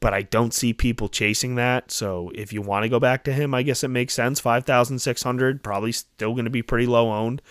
but 0.00 0.14
I 0.14 0.22
don't 0.22 0.54
see 0.54 0.72
people 0.72 1.10
chasing 1.10 1.56
that. 1.56 1.90
So 1.90 2.32
if 2.34 2.50
you 2.50 2.62
want 2.62 2.84
to 2.84 2.88
go 2.88 2.98
back 2.98 3.24
to 3.24 3.32
him, 3.32 3.52
I 3.52 3.62
guess 3.62 3.84
it 3.84 3.88
makes 3.88 4.14
sense. 4.14 4.40
Five 4.40 4.64
thousand 4.64 5.00
six 5.00 5.22
hundred, 5.22 5.62
probably 5.62 5.92
still 5.92 6.32
going 6.32 6.46
to 6.46 6.50
be 6.50 6.62
pretty 6.62 6.86
low 6.86 7.12
owned. 7.12 7.42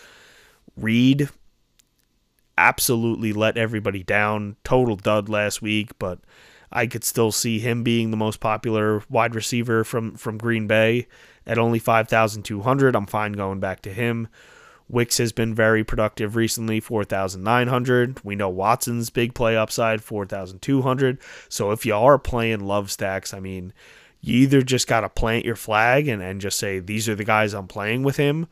Reed, 0.75 1.29
absolutely 2.63 3.33
let 3.33 3.57
everybody 3.57 4.03
down. 4.03 4.55
Total 4.63 4.95
dud 4.95 5.27
last 5.27 5.61
week, 5.61 5.91
but 5.99 6.19
I 6.71 6.87
could 6.87 7.03
still 7.03 7.31
see 7.31 7.59
him 7.59 7.83
being 7.83 8.09
the 8.09 8.17
most 8.17 8.39
popular 8.39 9.03
wide 9.09 9.35
receiver 9.35 9.83
from 9.83 10.15
from 10.15 10.37
Green 10.37 10.65
Bay 10.65 11.07
at 11.45 11.57
only 11.57 11.79
5,200. 11.79 12.95
I'm 12.95 13.05
fine 13.05 13.33
going 13.33 13.59
back 13.59 13.81
to 13.81 13.93
him. 13.93 14.29
Wicks 14.89 15.17
has 15.17 15.31
been 15.31 15.53
very 15.55 15.83
productive 15.83 16.35
recently, 16.35 16.79
4,900. 16.79 18.23
We 18.23 18.35
know 18.35 18.49
Watson's 18.49 19.09
big 19.09 19.33
play 19.33 19.57
upside, 19.57 20.03
4,200. 20.03 21.17
So 21.49 21.71
if 21.71 21.85
you 21.85 21.95
are 21.95 22.19
playing 22.19 22.61
love 22.61 22.91
stacks, 22.91 23.33
I 23.33 23.39
mean, 23.39 23.73
you 24.21 24.39
either 24.39 24.61
just 24.61 24.87
got 24.87 25.01
to 25.01 25.09
plant 25.09 25.45
your 25.45 25.55
flag 25.55 26.07
and, 26.07 26.21
and 26.21 26.39
just 26.39 26.59
say, 26.59 26.79
these 26.79 27.09
are 27.09 27.15
the 27.15 27.23
guys 27.23 27.53
I'm 27.53 27.67
playing 27.67 28.03
with 28.03 28.17
him, 28.17 28.47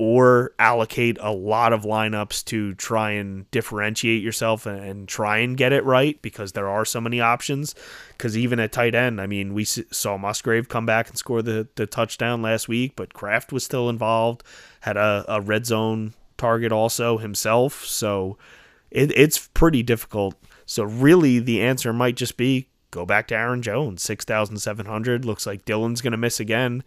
or 0.00 0.52
allocate 0.60 1.18
a 1.20 1.32
lot 1.32 1.72
of 1.72 1.82
lineups 1.82 2.44
to 2.44 2.72
try 2.74 3.10
and 3.10 3.50
differentiate 3.50 4.22
yourself 4.22 4.64
and, 4.64 4.78
and, 4.78 5.08
try 5.08 5.38
and 5.38 5.56
get 5.56 5.72
it 5.72 5.84
right 5.84 6.22
because 6.22 6.52
there 6.52 6.68
are 6.68 6.84
so 6.84 7.00
many 7.00 7.20
options. 7.20 7.74
Because 8.10 8.38
even 8.38 8.60
at 8.60 8.70
tight 8.70 8.94
end, 8.94 9.20
I 9.20 9.26
mean, 9.26 9.54
we 9.54 9.64
saw 9.64 10.16
Musgrave 10.16 10.68
come 10.68 10.86
back 10.86 11.08
and 11.08 11.18
score 11.18 11.42
the, 11.42 11.66
the 11.74 11.84
touchdown 11.84 12.42
last 12.42 12.68
week, 12.68 12.92
but 12.94 13.12
Kraft 13.12 13.52
was 13.52 13.64
still 13.64 13.88
involved, 13.88 14.44
had 14.82 14.96
a, 14.96 15.24
a 15.26 15.40
red 15.40 15.66
zone 15.66 16.14
target 16.36 16.70
also 16.70 17.18
himself. 17.18 17.84
So 17.84 18.38
it, 18.92 19.10
it's 19.18 19.48
pretty 19.48 19.82
difficult. 19.82 20.36
So 20.64 20.84
really, 20.84 21.40
the 21.40 21.60
answer 21.60 21.92
might 21.92 22.14
just 22.14 22.36
be 22.36 22.68
go 22.92 23.04
back 23.04 23.26
to 23.28 23.34
Aaron 23.34 23.62
Jones, 23.62 24.04
6,700. 24.04 25.24
Looks 25.24 25.44
like 25.44 25.64
Dillon's 25.64 26.02
going 26.02 26.12
to 26.12 26.16
miss 26.16 26.38
again 26.38 26.84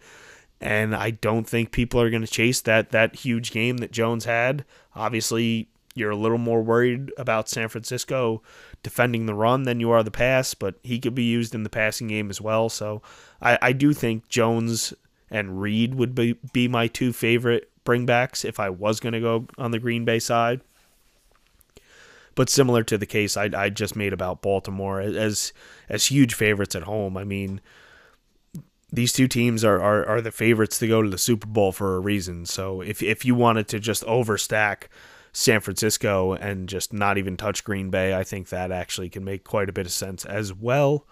And 0.62 0.94
I 0.94 1.10
don't 1.10 1.44
think 1.44 1.72
people 1.72 2.00
are 2.00 2.08
going 2.08 2.22
to 2.22 2.28
chase 2.28 2.60
that 2.62 2.90
that 2.90 3.16
huge 3.16 3.50
game 3.50 3.78
that 3.78 3.90
Jones 3.90 4.26
had. 4.26 4.64
Obviously, 4.94 5.68
you're 5.94 6.12
a 6.12 6.16
little 6.16 6.38
more 6.38 6.62
worried 6.62 7.12
about 7.18 7.48
San 7.48 7.68
Francisco 7.68 8.42
defending 8.84 9.26
the 9.26 9.34
run 9.34 9.64
than 9.64 9.80
you 9.80 9.90
are 9.90 10.04
the 10.04 10.10
pass, 10.12 10.54
but 10.54 10.76
he 10.84 11.00
could 11.00 11.16
be 11.16 11.24
used 11.24 11.54
in 11.54 11.64
the 11.64 11.68
passing 11.68 12.08
game 12.08 12.30
as 12.30 12.40
well. 12.40 12.68
So 12.68 13.02
I, 13.40 13.58
I 13.60 13.72
do 13.72 13.92
think 13.92 14.28
Jones 14.28 14.94
and 15.30 15.60
Reed 15.60 15.96
would 15.96 16.14
be, 16.14 16.34
be 16.52 16.68
my 16.68 16.86
two 16.86 17.12
favorite 17.12 17.70
bringbacks 17.84 18.44
if 18.44 18.60
I 18.60 18.70
was 18.70 19.00
going 19.00 19.14
to 19.14 19.20
go 19.20 19.46
on 19.58 19.72
the 19.72 19.78
Green 19.80 20.04
Bay 20.04 20.20
side. 20.20 20.60
But 22.34 22.48
similar 22.48 22.82
to 22.84 22.96
the 22.96 23.06
case 23.06 23.36
I, 23.36 23.50
I 23.54 23.68
just 23.68 23.96
made 23.96 24.12
about 24.12 24.42
Baltimore 24.42 25.00
as 25.00 25.52
as 25.88 26.06
huge 26.06 26.34
favorites 26.34 26.74
at 26.74 26.84
home, 26.84 27.16
I 27.16 27.24
mean 27.24 27.60
these 28.92 29.12
two 29.12 29.26
teams 29.26 29.64
are, 29.64 29.80
are, 29.80 30.06
are 30.06 30.20
the 30.20 30.30
favorites 30.30 30.78
to 30.78 30.86
go 30.86 31.00
to 31.00 31.08
the 31.08 31.18
Super 31.18 31.46
Bowl 31.46 31.72
for 31.72 31.96
a 31.96 32.00
reason. 32.00 32.44
So 32.44 32.82
if 32.82 33.02
if 33.02 33.24
you 33.24 33.34
wanted 33.34 33.66
to 33.68 33.80
just 33.80 34.04
overstack 34.04 34.84
San 35.32 35.60
Francisco 35.60 36.34
and 36.34 36.68
just 36.68 36.92
not 36.92 37.16
even 37.16 37.38
touch 37.38 37.64
Green 37.64 37.88
Bay, 37.88 38.14
I 38.14 38.22
think 38.22 38.50
that 38.50 38.70
actually 38.70 39.08
can 39.08 39.24
make 39.24 39.44
quite 39.44 39.70
a 39.70 39.72
bit 39.72 39.86
of 39.86 39.92
sense 39.92 40.26
as 40.26 40.52
well. 40.52 41.06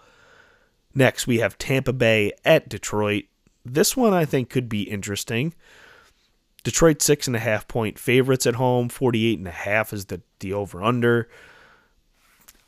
Next, 0.93 1.25
we 1.25 1.39
have 1.39 1.57
Tampa 1.57 1.93
Bay 1.93 2.33
at 2.45 2.69
Detroit. 2.69 3.25
This 3.65 3.97
one 3.97 4.13
I 4.13 4.25
think 4.25 4.49
could 4.49 4.69
be 4.69 4.83
interesting. 4.83 5.55
Detroit 6.63 7.01
six 7.01 7.25
and 7.25 7.35
a 7.35 7.39
half 7.39 7.67
point 7.67 7.97
favorites 7.97 8.45
at 8.45 8.55
home, 8.55 8.89
48 8.89 9.39
and 9.39 9.47
a 9.47 9.51
half 9.51 9.91
is 9.91 10.05
the, 10.05 10.21
the 10.39 10.53
over 10.53 10.83
under. 10.83 11.27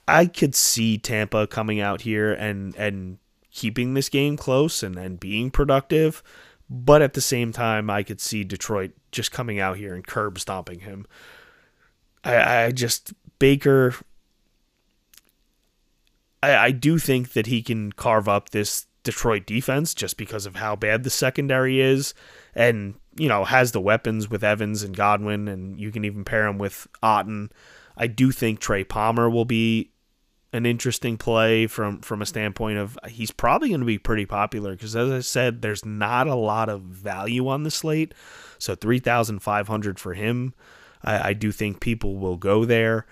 I 0.08 0.26
could 0.26 0.56
see 0.56 0.98
Tampa 0.98 1.46
coming 1.46 1.80
out 1.80 2.02
here 2.02 2.34
and 2.34 2.76
and 2.76 3.20
keeping 3.54 3.94
this 3.94 4.10
game 4.10 4.36
close 4.36 4.84
and, 4.84 4.98
and 4.98 5.20
being 5.20 5.52
productive. 5.52 6.24
But 6.70 7.02
at 7.02 7.14
the 7.14 7.22
same 7.22 7.52
time, 7.52 7.90
I 7.90 8.04
could 8.04 8.20
see 8.20 8.44
Detroit 8.44 8.92
just 9.12 9.32
coming 9.32 9.60
out 9.60 9.78
here 9.78 9.94
and 9.94 10.06
curb 10.06 10.40
stomping 10.40 10.80
him. 10.80 11.06
I, 12.24 12.66
I 12.66 12.72
just 12.72 13.14
Baker. 13.38 13.94
I, 16.42 16.56
I 16.56 16.72
do 16.72 16.98
think 16.98 17.34
that 17.34 17.48
he 17.48 17.62
can 17.62 17.92
carve 17.92 18.28
up 18.28 18.50
this 18.50 18.88
Detroit 19.04 19.46
defense 19.46 19.94
just 19.94 20.18
because 20.18 20.46
of 20.46 20.56
how 20.56 20.76
bad 20.76 21.04
the 21.04 21.10
secondary 21.10 21.80
is, 21.80 22.14
and 22.56 22.96
you 23.16 23.28
know 23.28 23.44
has 23.44 23.72
the 23.72 23.82
weapons 23.82 24.30
with 24.30 24.44
Evans 24.44 24.82
and 24.82 24.96
Godwin, 24.96 25.48
and 25.48 25.80
you 25.80 25.92
can 25.92 26.06
even 26.06 26.24
pair 26.24 26.48
him 26.48 26.58
with 26.58 26.88
Otton. 27.04 27.52
I 27.96 28.08
do 28.08 28.32
think 28.32 28.60
Trey 28.60 28.84
Palmer 28.84 29.30
will 29.30 29.46
be 29.46 29.92
an 30.54 30.68
interesting 30.68 31.18
play 31.18 31.66
from 31.66 32.00
from 32.00 32.22
a 32.22 32.26
standpoint 32.26 32.78
of 32.78 32.98
he's 33.08 33.32
probably 33.32 33.70
going 33.70 33.82
to 33.82 33.86
be 33.86 33.98
pretty 33.98 34.26
popular 34.26 34.72
because 34.74 34.96
as 34.96 35.12
I 35.12 35.20
said, 35.20 35.62
there's 35.62 35.84
not 35.84 36.28
a 36.28 36.36
lot 36.36 36.70
of 36.70 36.82
value 36.82 37.48
on 37.48 37.64
the 37.64 37.72
slate, 37.72 38.14
so 38.60 38.76
three 38.76 39.00
thousand 39.00 39.40
five 39.40 39.68
hundred 39.68 40.00
for 40.00 40.14
him. 40.14 40.54
I, 41.04 41.30
I 41.30 41.34
do 41.34 41.52
think 41.52 41.82
people 41.82 42.18
will 42.18 42.38
go 42.38 42.64
there, 42.66 43.06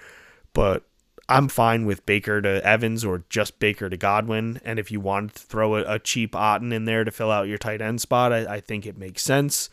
but 0.54 0.84
I'm 1.28 1.48
fine 1.48 1.86
with 1.86 2.06
Baker 2.06 2.42
to 2.42 2.66
Evans 2.66 3.04
or 3.04 3.24
just 3.30 3.60
Baker 3.60 3.90
to 3.90 3.98
Godwin. 3.98 4.62
And 4.64 4.78
if 4.78 4.92
you 4.92 5.00
wanted 5.00 5.34
to 5.36 5.44
throw 5.44 5.76
a, 5.78 5.96
a 5.96 6.00
cheap 6.00 6.34
Otton 6.34 6.72
in 6.72 6.86
there 6.86 7.04
to 7.04 7.12
fill 7.12 7.32
out 7.32 7.48
your 7.48 7.58
tight 7.58 7.82
end 7.82 8.02
spot, 8.02 8.32
I, 8.32 8.56
I 8.56 8.60
think 8.60 8.86
it 8.86 8.98
makes 8.98 9.24
sense. 9.24 9.70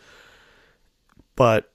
But 1.36 1.70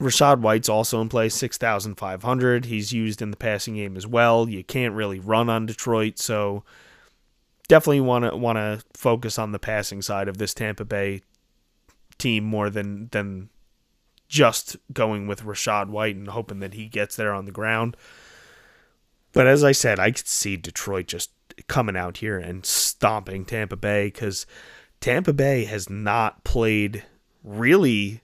Rachaad 0.00 0.40
White's 0.40 0.68
also 0.68 1.00
in 1.00 1.08
play, 1.08 1.28
6,500. 1.28 2.66
He's 2.66 2.92
used 2.92 3.22
in 3.22 3.30
the 3.30 3.36
passing 3.36 3.76
game 3.76 3.96
as 3.96 4.06
well. 4.06 4.48
You 4.48 4.62
can't 4.62 4.94
really 4.94 5.18
run 5.18 5.48
on 5.48 5.66
Detroit, 5.66 6.18
so 6.18 6.64
definitely 7.68 8.00
want 8.00 8.24
to 8.24 8.36
want 8.36 8.56
to 8.56 8.84
focus 8.94 9.38
on 9.38 9.52
the 9.52 9.58
passing 9.58 10.02
side 10.02 10.28
of 10.28 10.38
this 10.38 10.54
Tampa 10.54 10.84
Bay 10.84 11.22
team 12.18 12.44
more 12.44 12.68
than 12.68 13.08
than 13.12 13.48
just 14.28 14.76
going 14.92 15.26
with 15.26 15.44
Rachaad 15.44 15.88
White 15.88 16.16
and 16.16 16.28
hoping 16.28 16.60
that 16.60 16.74
he 16.74 16.86
gets 16.86 17.16
there 17.16 17.32
on 17.32 17.44
the 17.44 17.52
ground. 17.52 17.96
But 19.32 19.46
as 19.46 19.62
I 19.62 19.72
said, 19.72 19.98
I 19.98 20.10
could 20.10 20.26
see 20.26 20.56
Detroit 20.56 21.06
just 21.06 21.30
coming 21.68 21.96
out 21.96 22.18
here 22.18 22.38
and 22.38 22.66
stomping 22.66 23.44
Tampa 23.44 23.76
Bay 23.76 24.08
because 24.08 24.46
Tampa 25.00 25.32
Bay 25.32 25.64
has 25.64 25.88
not 25.88 26.44
played 26.44 27.04
really 27.44 28.22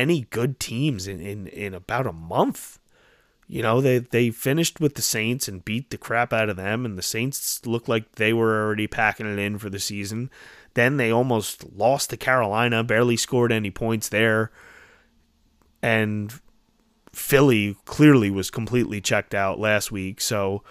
any 0.00 0.22
good 0.30 0.58
teams 0.58 1.06
in, 1.06 1.20
in, 1.20 1.46
in 1.48 1.74
about 1.74 2.06
a 2.06 2.12
month. 2.12 2.78
You 3.46 3.62
know, 3.62 3.80
they, 3.80 3.98
they 3.98 4.30
finished 4.30 4.78
with 4.80 4.94
the 4.94 5.02
Saints 5.02 5.48
and 5.48 5.64
beat 5.64 5.90
the 5.90 5.98
crap 5.98 6.32
out 6.32 6.48
of 6.48 6.56
them, 6.56 6.86
and 6.86 6.96
the 6.96 7.02
Saints 7.02 7.66
looked 7.66 7.88
like 7.88 8.12
they 8.12 8.32
were 8.32 8.62
already 8.62 8.86
packing 8.86 9.26
it 9.26 9.38
in 9.38 9.58
for 9.58 9.68
the 9.68 9.80
season. 9.80 10.30
Then 10.74 10.98
they 10.98 11.10
almost 11.10 11.72
lost 11.72 12.10
to 12.10 12.16
Carolina, 12.16 12.84
barely 12.84 13.16
scored 13.16 13.50
any 13.50 13.70
points 13.70 14.08
there 14.08 14.52
and 15.82 16.40
Philly 17.12 17.76
clearly 17.84 18.30
was 18.30 18.50
completely 18.50 19.00
checked 19.00 19.34
out 19.34 19.58
last 19.58 19.90
week. 19.90 20.20
So 20.20 20.62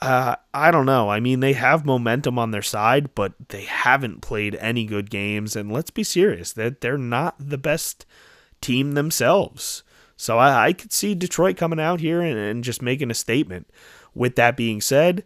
uh, 0.00 0.36
I 0.54 0.70
don't 0.70 0.86
know. 0.86 1.10
I 1.10 1.20
mean, 1.20 1.40
they 1.40 1.52
have 1.52 1.84
momentum 1.84 2.38
on 2.38 2.50
their 2.50 2.62
side, 2.62 3.14
but 3.14 3.34
they 3.48 3.64
haven't 3.64 4.22
played 4.22 4.54
any 4.56 4.86
good 4.86 5.10
games. 5.10 5.56
And 5.56 5.70
let's 5.70 5.90
be 5.90 6.04
serious 6.04 6.52
that 6.54 6.80
they're 6.80 6.96
not 6.96 7.34
the 7.38 7.58
best 7.58 8.06
team 8.60 8.92
themselves. 8.92 9.82
So 10.16 10.38
I, 10.38 10.66
I 10.66 10.72
could 10.72 10.92
see 10.92 11.14
Detroit 11.14 11.56
coming 11.56 11.80
out 11.80 12.00
here 12.00 12.20
and, 12.20 12.38
and 12.38 12.64
just 12.64 12.82
making 12.82 13.10
a 13.10 13.14
statement. 13.14 13.70
With 14.14 14.36
that 14.36 14.56
being 14.56 14.80
said, 14.80 15.24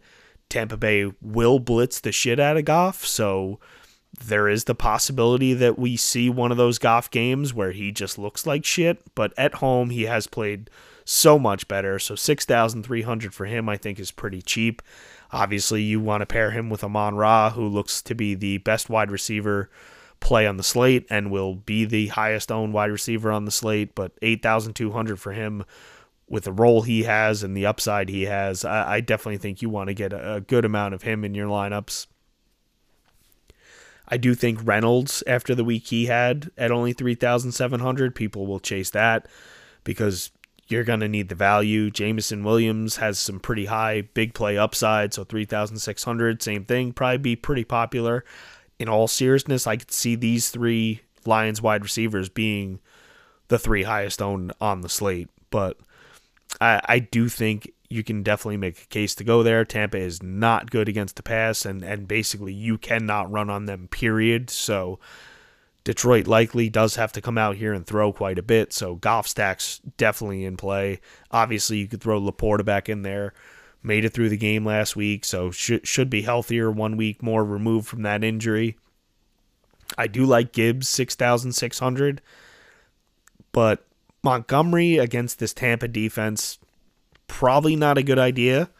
Tampa 0.49 0.77
Bay 0.77 1.11
will 1.21 1.59
blitz 1.59 2.01
the 2.01 2.13
shit 2.13 2.39
out 2.39 2.57
of 2.57 2.65
Goff. 2.65 3.05
So 3.05 3.59
there 4.25 4.49
is 4.49 4.65
the 4.65 4.75
possibility 4.75 5.53
that 5.55 5.79
we 5.79 5.97
see 5.97 6.31
one 6.31 6.53
of 6.53 6.57
those 6.57 6.79
Goff 6.79 7.11
games 7.11 7.53
where 7.53 7.73
he 7.73 7.91
just 7.91 8.19
looks 8.19 8.47
like 8.47 8.65
shit, 8.65 9.03
but 9.15 9.33
at 9.37 9.55
home 9.55 9.91
he 9.91 10.05
has 10.05 10.27
played 10.27 10.71
so 11.05 11.39
much 11.39 11.67
better. 11.67 11.99
So 11.99 12.15
6,300 12.15 13.35
for 13.35 13.47
him 13.47 13.69
I 13.69 13.77
think 13.77 13.99
is 13.99 14.11
pretty 14.11 14.43
cheap. 14.43 14.81
Obviously, 15.33 15.83
you 15.83 15.99
want 15.99 16.21
to 16.21 16.27
pair 16.27 16.53
him 16.53 16.71
with 16.71 16.85
Amon 16.85 17.17
Ra, 17.17 17.51
who 17.51 17.67
looks 17.67 18.01
to 18.03 18.15
be 18.15 18.37
the 18.37 18.59
best 18.59 18.89
wide 18.89 19.11
receiver 19.11 19.69
play 20.21 20.47
on 20.47 20.57
the 20.57 20.63
slate 20.63 21.07
and 21.11 21.31
will 21.31 21.55
be 21.55 21.85
the 21.85 22.09
highest 22.09 22.51
owned 22.51 22.73
wide 22.73 22.91
receiver 22.91 23.31
on 23.31 23.45
the 23.45 23.51
slate, 23.51 23.95
but 23.95 24.13
8,200 24.23 25.21
for 25.21 25.33
him 25.33 25.65
with 26.29 26.45
the 26.45 26.53
role 26.53 26.83
he 26.83 27.03
has 27.03 27.43
and 27.43 27.57
the 27.57 27.67
upside 27.67 28.09
he 28.09 28.23
has. 28.23 28.65
I, 28.65 28.95
I 28.95 29.01
definitely 29.01 29.39
think 29.39 29.61
you 29.61 29.69
want 29.69 29.89
to 29.89 29.95
get 29.95 30.13
a, 30.13 30.35
a 30.37 30.41
good 30.41 30.65
amount 30.65 30.95
of 30.95 31.03
him 31.03 31.25
in 31.25 31.35
your 31.35 31.49
lineups. 31.49 32.07
I 34.09 34.17
do 34.17 34.35
think 34.35 34.61
Reynolds, 34.63 35.23
after 35.27 35.55
the 35.55 35.65
week 35.65 35.87
he 35.87 36.07
had 36.07 36.51
at 36.59 36.71
only 36.71 36.93
3,700, 36.93 38.15
people 38.15 38.47
will 38.47 38.61
chase 38.61 38.91
that 38.91 39.27
because 39.83 40.31
you're 40.69 40.85
going 40.85 41.01
to 41.01 41.09
need 41.09 41.29
the 41.29 41.35
value. 41.35 41.91
Jameson 41.91 42.45
Williams 42.45 42.97
has 42.97 43.19
some 43.19 43.41
pretty 43.41 43.67
high 43.67 44.03
big 44.03 44.35
play 44.35 44.59
upside, 44.59 45.15
so 45.15 45.25
3,600, 45.25 46.43
same 46.43 46.65
thing, 46.65 46.93
probably 46.93 47.19
be 47.19 47.37
pretty 47.37 47.65
popular. 47.65 48.25
In 48.79 48.89
all 48.89 49.09
seriousness, 49.09 49.67
I 49.67 49.77
could 49.77 49.93
see 49.93 50.17
these 50.17 50.51
three 50.51 51.03
Lions 51.27 51.63
wide 51.63 51.83
receivers 51.83 52.29
being 52.29 52.81
the 53.49 53.59
three 53.59 53.85
highest 53.85 54.21
owned 54.21 54.53
on 54.61 54.81
the 54.81 54.89
slate, 54.89 55.29
but 55.51 55.79
I, 56.61 56.81
I 56.85 56.99
do 56.99 57.29
think 57.29 57.71
you 57.89 58.03
can 58.03 58.23
definitely 58.23 58.57
make 58.57 58.83
a 58.83 58.87
case 58.87 59.15
to 59.15 59.25
go 59.25 59.43
there. 59.43 59.65
Tampa 59.65 59.99
is 59.99 60.23
not 60.23 60.71
good 60.71 60.89
against 60.89 61.17
the 61.17 61.23
pass, 61.23 61.65
and, 61.65 61.83
and 61.83 62.09
basically 62.09 62.53
you 62.53 62.77
cannot 62.77 63.31
run 63.31 63.49
on 63.51 63.67
them, 63.67 63.89
period. 63.89 64.51
So 64.51 64.99
Detroit 65.85 66.27
likely 66.27 66.69
does 66.69 66.97
have 66.97 67.13
to 67.13 67.21
come 67.21 67.39
out 67.39 67.57
here 67.57 67.73
and 67.73 67.87
throw 67.87 68.13
quite 68.13 68.39
a 68.39 68.43
bit. 68.43 68.73
So 68.73 68.97
Goff 68.97 69.29
stacks 69.29 69.81
definitely 69.97 70.45
in 70.45 70.57
play. 70.57 71.01
Obviously, 71.31 71.79
you 71.79 71.87
could 71.87 72.01
throw 72.01 72.21
LaPorta 72.21 72.65
back 72.65 72.89
in 72.89 73.03
there. 73.03 73.35
Made 73.87 74.05
it 74.05 74.15
through 74.15 74.31
the 74.31 74.37
game 74.37 74.65
last 74.65 74.97
week, 74.97 75.25
so 75.25 75.51
should 75.51 75.87
should 75.87 76.09
be 76.09 76.23
healthier. 76.23 76.71
One 76.71 76.97
week 76.97 77.23
more 77.23 77.45
removed 77.45 77.87
from 77.87 78.03
that 78.03 78.25
injury. 78.25 78.79
I 79.99 80.07
do 80.07 80.25
like 80.25 80.53
Gibbs 80.53 80.89
six 80.89 81.15
thousand 81.15 81.53
six 81.53 81.79
hundred, 81.79 82.23
but 83.53 83.87
Montgomery 84.23 84.97
against 84.97 85.39
this 85.39 85.53
Tampa 85.53 85.87
defense 85.87 86.59
probably 87.27 87.77
not 87.77 87.99
a 87.99 88.03
good 88.03 88.19
idea. 88.19 88.71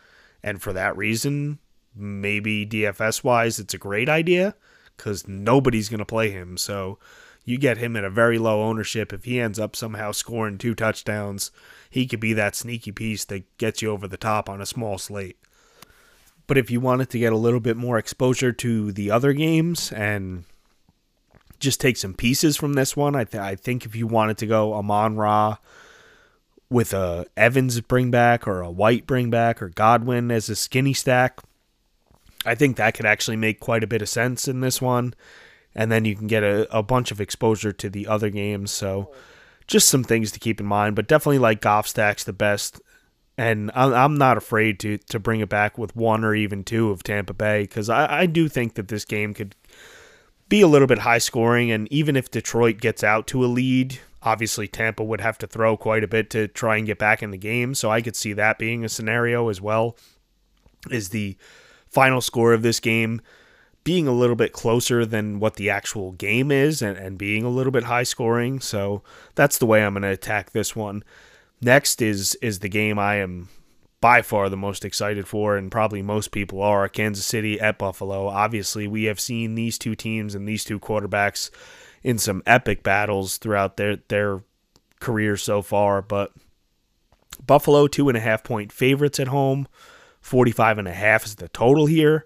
And 0.43 0.61
for 0.61 0.73
that 0.73 0.97
reason, 0.97 1.59
maybe 1.95 2.67
DFS 2.67 3.23
wise, 3.25 3.59
it's 3.59 3.75
a 3.75 3.79
great 3.79 4.09
idea 4.09 4.55
because 4.97 5.27
nobody's 5.29 5.89
going 5.89 5.99
to 5.99 6.05
play 6.05 6.31
him. 6.31 6.57
So 6.57 6.99
you 7.45 7.59
get 7.59 7.79
him 7.79 7.97
at 7.97 8.05
a 8.05 8.11
very 8.11 8.39
low 8.39 8.63
ownership. 8.63 9.13
If 9.13 9.25
he 9.25 9.41
ends 9.41 9.59
up 9.59 9.77
somehow 9.77 10.13
scoring 10.13 10.59
two 10.59 10.75
touchdowns, 10.75 11.51
he 11.95 12.09
could 12.09 12.19
be 12.19 12.33
that 12.33 12.57
sneaky 12.57 12.91
piece 12.91 13.25
that 13.27 13.45
gets 13.57 13.81
you 13.81 13.93
over 13.93 14.09
the 14.09 14.17
top 14.17 14.49
on 14.49 14.61
a 14.61 14.67
small 14.67 14.99
slate. 14.99 15.39
But 16.49 16.59
if 16.59 16.69
you 16.69 16.81
wanted 16.81 17.09
to 17.11 17.21
get 17.21 17.33
a 17.33 17.37
little 17.37 17.61
bit 17.61 17.77
more 17.77 17.99
exposure 17.99 18.51
to 18.51 18.91
the 18.91 19.13
other 19.13 19.33
games 19.33 19.93
and 19.93 20.43
just 21.61 21.81
take 21.81 21.97
some 21.97 22.13
pieces 22.13 22.57
from 22.57 22.73
this 22.73 22.97
one, 22.97 23.15
I, 23.15 23.23
th- 23.23 23.41
I 23.41 23.55
think 23.55 23.87
if 23.87 23.95
you 23.95 24.09
wanted 24.09 24.39
to 24.39 24.47
go 24.47 24.75
Amon 24.75 25.15
Ra, 25.15 25.59
with 26.69 26.93
a 26.93 27.27
Evans 27.37 27.81
bring 27.81 28.11
back 28.11 28.49
or 28.49 28.61
a 28.61 28.73
White 28.73 29.07
bring 29.07 29.31
back 29.31 29.63
or 29.63 29.69
Godwin 29.69 30.33
as 30.33 30.49
a 30.49 30.57
skinny 30.57 30.95
stack. 30.95 31.39
I 32.45 32.57
think 32.57 32.77
that 32.77 32.95
could 32.95 33.07
actually 33.07 33.37
make 33.37 33.61
quite 33.61 33.85
a 33.85 33.87
bit 33.87 34.03
of 34.03 34.09
sense 34.09 34.49
in 34.49 34.63
this 34.63 34.83
one. 34.83 35.15
and 35.75 35.91
then 35.91 36.05
you 36.05 36.15
can 36.17 36.27
get 36.27 36.43
a, 36.43 36.77
a 36.77 36.83
bunch 36.83 37.11
of 37.11 37.21
exposure 37.21 37.73
to 37.73 37.89
the 37.89 38.07
other 38.07 38.31
games. 38.31 38.71
So 38.71 39.13
just 39.67 39.89
some 39.89 40.05
things 40.05 40.31
to 40.33 40.39
keep 40.39 40.61
in 40.61 40.67
mind, 40.67 40.97
but 40.97 41.09
definitely 41.09 41.39
like 41.39 41.61
Goff 41.61 41.87
stacks 41.87 42.25
the 42.25 42.33
best. 42.33 42.81
And 43.37 43.73
I'm 43.75 44.17
not 44.17 44.37
afraid 44.37 44.79
to, 44.81 44.97
to 44.97 45.19
bring 45.19 45.41
it 45.41 45.49
back 45.49 45.77
with 45.77 45.97
one 45.97 46.25
or 46.25 46.37
even 46.37 46.63
two 46.63 46.91
of 46.91 47.03
Tampa 47.03 47.35
Bay 47.35 47.63
because 47.63 47.89
I, 47.89 48.21
I 48.21 48.27
do 48.27 48.49
think 48.49 48.75
that 48.75 48.87
this 48.87 49.05
game 49.05 49.35
could 49.35 49.57
be 50.49 50.61
a 50.61 50.69
little 50.69 50.87
bit 50.87 51.01
high 51.01 51.19
scoring. 51.19 51.73
And 51.73 51.91
even 51.91 52.15
if 52.15 52.31
Detroit 52.31 52.79
gets 52.79 53.03
out 53.03 53.27
to 53.29 53.45
a 53.45 53.47
lead, 53.47 53.99
obviously 54.23 54.69
Tampa 54.69 55.03
would 55.03 55.21
have 55.21 55.37
to 55.39 55.49
throw 55.49 55.77
quite 55.77 56.05
a 56.05 56.09
bit 56.09 56.31
to 56.31 56.47
try 56.47 56.77
and 56.77 56.87
get 56.87 56.99
back 56.99 57.25
in 57.25 57.33
the 57.33 57.37
game. 57.37 57.75
So 57.75 57.91
I 57.91 58.03
could 58.03 58.15
see 58.15 58.35
that 58.35 58.57
being 58.57 58.85
a 58.85 58.89
scenario 58.89 59.49
as 59.49 59.61
well. 59.61 59.97
Is 60.91 61.09
the 61.09 61.37
final 61.89 62.21
score 62.21 62.53
of 62.53 62.63
this 62.63 62.79
game 62.79 63.21
being 63.85 64.09
a 64.09 64.13
little 64.13 64.35
bit 64.35 64.53
closer 64.53 65.05
than 65.05 65.39
what 65.39 65.57
the 65.57 65.69
actual 65.69 66.13
game 66.13 66.51
is 66.51 66.81
and, 66.81 66.97
and 66.97 67.19
being 67.19 67.45
a 67.45 67.51
little 67.51 67.71
bit 67.71 67.85
high 67.85 68.03
scoring. 68.03 68.59
So 68.59 69.03
that's 69.35 69.59
the 69.59 69.67
way 69.67 69.85
I'm 69.85 69.93
going 69.93 70.03
to 70.03 70.09
attack 70.09 70.51
this 70.51 70.75
one. 70.75 71.05
Next 71.61 72.03
is 72.03 72.35
is 72.37 72.59
the 72.59 72.69
game 72.69 72.99
I 72.99 73.17
am 73.17 73.49
by 74.01 74.21
far 74.21 74.49
the 74.49 74.57
most 74.57 74.85
excited 74.85 75.27
for, 75.27 75.57
and 75.57 75.71
probably 75.71 76.03
most 76.03 76.33
people 76.33 76.61
are 76.61 76.89
Kansas 76.89 77.25
City 77.25 77.61
at 77.61 77.79
Buffalo. 77.79 78.27
Obviously, 78.27 78.87
we 78.87 79.05
have 79.05 79.21
seen 79.21 79.55
these 79.55 79.79
two 79.79 79.95
teams 79.95 80.35
and 80.35 80.47
these 80.49 80.65
two 80.65 80.79
quarterbacks 80.79 81.51
in 82.03 82.19
some 82.19 82.43
epic 82.45 82.83
battles 82.83 83.37
throughout 83.39 83.77
their 83.77 83.97
their 84.09 84.43
career 85.01 85.37
so 85.37 85.63
far, 85.63 86.03
but 86.03 86.33
Buffalo 87.47 87.87
two 87.87 88.09
and 88.09 88.17
a 88.17 88.21
half 88.21 88.43
point 88.43 88.73
favorites 88.73 89.21
at 89.21 89.29
home. 89.29 89.69
45 90.21 90.79
and 90.79 90.89
a 90.89 90.93
half 90.93 91.27
is 91.27 91.35
the 91.35 91.49
total 91.49 91.85
here 91.85 92.25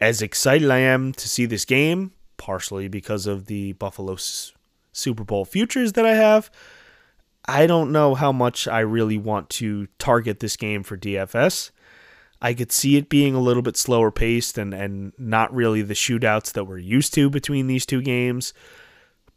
as 0.00 0.22
excited 0.22 0.70
I 0.70 0.78
am 0.78 1.12
to 1.12 1.28
see 1.28 1.46
this 1.46 1.64
game, 1.64 2.12
partially 2.36 2.88
because 2.88 3.26
of 3.26 3.46
the 3.46 3.72
Buffalo 3.72 4.16
Super 4.92 5.24
Bowl 5.24 5.44
futures 5.44 5.92
that 5.94 6.06
I 6.06 6.14
have, 6.14 6.50
I 7.48 7.66
don't 7.66 7.92
know 7.92 8.14
how 8.14 8.32
much 8.32 8.66
I 8.66 8.80
really 8.80 9.18
want 9.18 9.50
to 9.50 9.86
target 9.98 10.40
this 10.40 10.56
game 10.56 10.82
for 10.82 10.96
DFS. 10.96 11.70
I 12.42 12.54
could 12.54 12.72
see 12.72 12.96
it 12.96 13.08
being 13.08 13.34
a 13.34 13.40
little 13.40 13.62
bit 13.62 13.76
slower 13.76 14.10
paced 14.10 14.58
and, 14.58 14.74
and 14.74 15.12
not 15.18 15.54
really 15.54 15.82
the 15.82 15.94
shootouts 15.94 16.52
that 16.52 16.64
we're 16.64 16.78
used 16.78 17.14
to 17.14 17.30
between 17.30 17.66
these 17.66 17.86
two 17.86 18.02
games, 18.02 18.52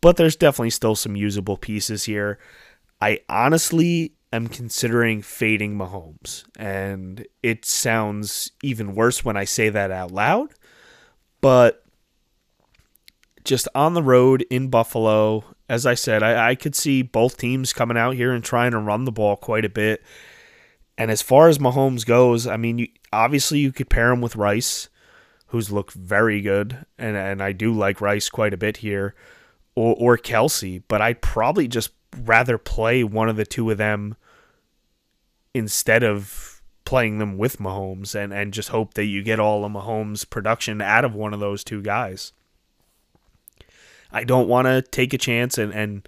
but 0.02 0.18
there's 0.18 0.36
definitely 0.36 0.72
still 0.72 0.96
some 0.96 1.16
usable 1.16 1.56
pieces 1.56 2.04
here. 2.06 2.40
I 3.00 3.22
honestly 3.30 4.14
am 4.32 4.48
considering 4.48 5.22
fading 5.22 5.78
Mahomes. 5.78 6.46
And 6.58 7.26
it 7.42 7.66
sounds 7.66 8.52
even 8.64 8.96
worse 8.96 9.26
when 9.26 9.38
I 9.38 9.46
say 9.46 9.70
that 9.70 9.92
out 9.92 10.12
loud. 10.12 10.54
But 11.42 11.84
just 13.44 13.68
on 13.74 13.94
the 13.94 14.04
road 14.04 14.46
in 14.50 14.70
Buffalo, 14.70 15.44
as 15.68 15.86
I 15.86 15.94
said, 15.94 16.24
I, 16.24 16.50
I 16.50 16.56
could 16.56 16.76
see 16.76 17.02
both 17.02 17.38
teams 17.38 17.74
coming 17.74 17.98
out 17.98 18.16
here 18.16 18.32
and 18.32 18.44
trying 18.44 18.72
to 18.72 18.80
run 18.80 19.06
the 19.06 19.12
ball 19.12 19.38
quite 19.38 19.66
a 19.66 19.70
bit. 19.70 20.04
And 20.98 21.10
as 21.10 21.22
far 21.22 21.48
as 21.48 21.60
Mahomes 21.60 22.06
goes, 22.06 22.46
I 22.46 22.58
mean, 22.58 22.80
you, 22.80 22.88
obviously 23.14 23.60
you 23.60 23.72
could 23.72 23.90
pair 23.90 24.12
him 24.12 24.22
with 24.22 24.36
Rice, 24.36 24.90
who's 25.48 25.72
looked 25.72 25.94
very 25.94 26.42
good, 26.42 26.86
and 26.98 27.16
and 27.16 27.42
I 27.42 27.54
do 27.54 27.74
like 27.74 28.02
Rice 28.02 28.30
quite 28.30 28.54
a 28.54 28.58
bit 28.58 28.78
here, 28.78 29.16
or 29.76 29.96
or 29.98 30.18
Kelce, 30.18 30.84
but 30.88 31.02
I'd 31.02 31.22
probably 31.22 31.68
just 31.70 31.92
rather 32.18 32.58
play 32.58 33.04
one 33.04 33.30
of 33.30 33.38
the 33.38 33.46
two 33.46 33.72
of 33.72 33.78
them 33.78 34.16
instead 35.54 36.04
of 36.04 36.62
playing 36.86 37.20
them 37.20 37.38
with 37.38 37.60
Mahomes 37.60 38.16
and, 38.16 38.34
and 38.34 38.54
just 38.54 38.70
hope 38.70 38.96
that 38.96 39.06
you 39.06 39.22
get 39.22 39.40
all 39.40 39.64
of 39.64 39.72
Mahomes' 39.72 40.28
production 40.28 40.82
out 40.82 41.06
of 41.06 41.14
one 41.14 41.34
of 41.34 41.40
those 41.40 41.64
two 41.64 41.82
guys. 41.82 42.34
I 44.12 44.24
don't 44.24 44.48
want 44.48 44.66
to 44.66 44.82
take 44.82 45.14
a 45.14 45.18
chance 45.20 45.58
and, 45.58 45.72
and 45.72 46.08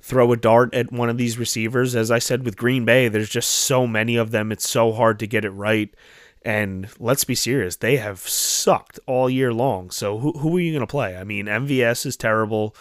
throw 0.00 0.32
a 0.32 0.36
dart 0.36 0.74
at 0.74 0.90
one 0.90 1.08
of 1.08 1.18
these 1.18 1.38
receivers. 1.38 1.94
As 1.94 2.10
I 2.10 2.18
said 2.18 2.44
with 2.44 2.56
Green 2.56 2.84
Bay, 2.84 3.08
there's 3.08 3.28
just 3.28 3.50
so 3.50 3.86
many 3.86 4.16
of 4.16 4.30
them. 4.30 4.50
It's 4.50 4.68
so 4.68 4.92
hard 4.92 5.18
to 5.20 5.26
get 5.26 5.44
it 5.44 5.50
right. 5.50 5.94
And 6.42 6.88
let's 6.98 7.24
be 7.24 7.34
serious, 7.34 7.76
they 7.76 7.98
have 7.98 8.20
sucked 8.20 8.98
all 9.06 9.28
year 9.28 9.52
long. 9.52 9.90
So 9.90 10.18
who, 10.18 10.32
who 10.32 10.56
are 10.56 10.60
you 10.60 10.72
going 10.72 10.80
to 10.80 10.86
play? 10.86 11.16
I 11.16 11.24
mean, 11.24 11.46
MVS 11.46 12.06
is 12.06 12.16
terrible. 12.16 12.74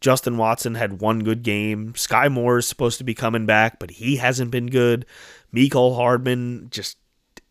Justin 0.00 0.36
Watson 0.36 0.74
had 0.74 1.00
one 1.00 1.20
good 1.20 1.42
game. 1.42 1.94
Sky 1.96 2.28
Moore 2.28 2.58
is 2.58 2.68
supposed 2.68 2.98
to 2.98 3.04
be 3.04 3.14
coming 3.14 3.46
back, 3.46 3.78
but 3.78 3.92
he 3.92 4.16
hasn't 4.16 4.50
been 4.50 4.68
good. 4.68 5.04
Mecole 5.52 5.96
Hardman 5.96 6.68
just 6.70 6.98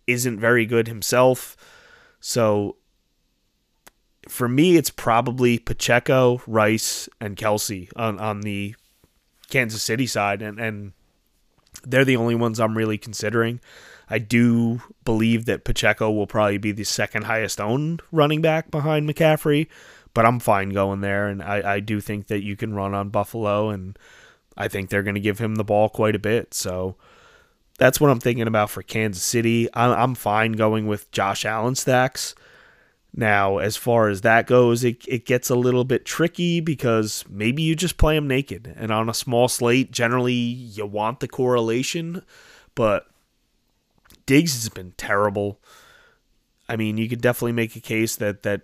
isn't 0.05 0.39
very 0.39 0.65
good 0.65 0.87
himself. 0.87 1.57
So 2.19 2.77
for 4.29 4.47
me, 4.47 4.77
it's 4.77 4.89
probably 4.89 5.59
Pacheco, 5.59 6.41
Rice, 6.47 7.09
and 7.19 7.35
Kelce 7.35 7.89
on, 7.95 8.19
on 8.19 8.41
the 8.41 8.75
Kansas 9.49 9.81
City 9.81 10.07
side, 10.07 10.41
and, 10.41 10.59
and 10.59 10.93
they're 11.83 12.05
the 12.05 12.17
only 12.17 12.35
ones 12.35 12.59
I'm 12.59 12.77
really 12.77 12.97
considering. 12.97 13.59
I 14.09 14.19
do 14.19 14.81
believe 15.03 15.45
that 15.45 15.65
Pacheco 15.65 16.09
will 16.11 16.27
probably 16.27 16.57
be 16.57 16.71
the 16.71 16.85
second 16.85 17.25
highest 17.25 17.59
owned 17.59 18.01
running 18.11 18.41
back 18.41 18.71
behind 18.71 19.09
McCaffrey 19.09 19.67
but 20.17 20.25
I'm 20.25 20.39
fine 20.39 20.69
going 20.69 21.01
there. 21.01 21.27
And 21.27 21.43
I, 21.43 21.75
I 21.75 21.79
do 21.79 22.01
think 22.01 22.25
that 22.25 22.41
you 22.41 22.55
can 22.55 22.73
run 22.73 22.95
on 22.95 23.09
Buffalo, 23.09 23.69
and 23.69 23.95
I 24.57 24.67
think 24.67 24.89
they're 24.89 25.03
going 25.03 25.13
to 25.13 25.21
give 25.21 25.37
him 25.37 25.57
the 25.57 25.63
ball 25.63 25.89
quite 25.89 26.15
a 26.15 26.19
bit. 26.19 26.55
So 26.55 26.95
that's 27.77 28.01
what 28.01 28.09
I'm 28.09 28.19
thinking 28.19 28.47
about 28.47 28.71
for 28.71 28.81
Kansas 28.81 29.21
City. 29.21 29.69
I'm, 29.75 29.91
I'm 29.91 30.15
fine 30.15 30.53
going 30.53 30.87
with 30.87 31.11
Josh 31.11 31.45
Allen 31.45 31.75
stacks. 31.75 32.33
Now, 33.15 33.59
as 33.59 33.77
far 33.77 34.09
as 34.09 34.21
that 34.21 34.47
goes, 34.47 34.83
it, 34.83 35.07
it 35.07 35.27
gets 35.27 35.51
a 35.51 35.55
little 35.55 35.83
bit 35.83 36.03
tricky 36.03 36.61
because 36.61 37.23
maybe 37.29 37.61
you 37.61 37.75
just 37.75 37.97
play 37.97 38.17
him 38.17 38.27
naked. 38.27 38.73
And 38.75 38.89
on 38.89 39.09
a 39.09 39.13
small 39.13 39.47
slate, 39.47 39.91
generally 39.91 40.33
you 40.33 40.87
want 40.87 41.19
the 41.19 41.27
correlation, 41.27 42.23
but 42.73 43.05
Diggs 44.25 44.55
has 44.55 44.69
been 44.69 44.93
terrible. 44.97 45.59
I 46.67 46.75
mean, 46.75 46.97
you 46.97 47.07
could 47.07 47.21
definitely 47.21 47.51
make 47.51 47.75
a 47.75 47.81
case 47.81 48.15
that 48.15 48.41
that 48.41 48.63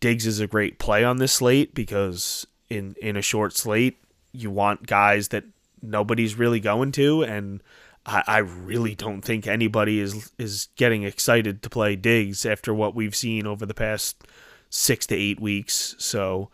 Diggs 0.00 0.26
is 0.26 0.40
a 0.40 0.46
great 0.46 0.78
play 0.78 1.04
on 1.04 1.16
this 1.16 1.32
slate 1.32 1.74
because 1.74 2.46
in 2.68 2.94
in 3.00 3.16
a 3.16 3.22
short 3.22 3.54
slate 3.54 3.98
you 4.32 4.50
want 4.50 4.86
guys 4.86 5.28
that 5.28 5.44
nobody's 5.82 6.36
really 6.36 6.60
going 6.60 6.92
to, 6.92 7.22
and 7.22 7.62
I, 8.04 8.22
I 8.26 8.38
really 8.38 8.94
don't 8.94 9.22
think 9.22 9.46
anybody 9.46 10.00
is 10.00 10.32
is 10.38 10.68
getting 10.76 11.02
excited 11.02 11.62
to 11.62 11.70
play 11.70 11.96
Diggs 11.96 12.44
after 12.44 12.74
what 12.74 12.94
we've 12.94 13.16
seen 13.16 13.46
over 13.46 13.66
the 13.66 13.74
past 13.74 14.24
six 14.70 15.06
to 15.06 15.14
eight 15.14 15.40
weeks. 15.40 15.94
So 15.98 16.50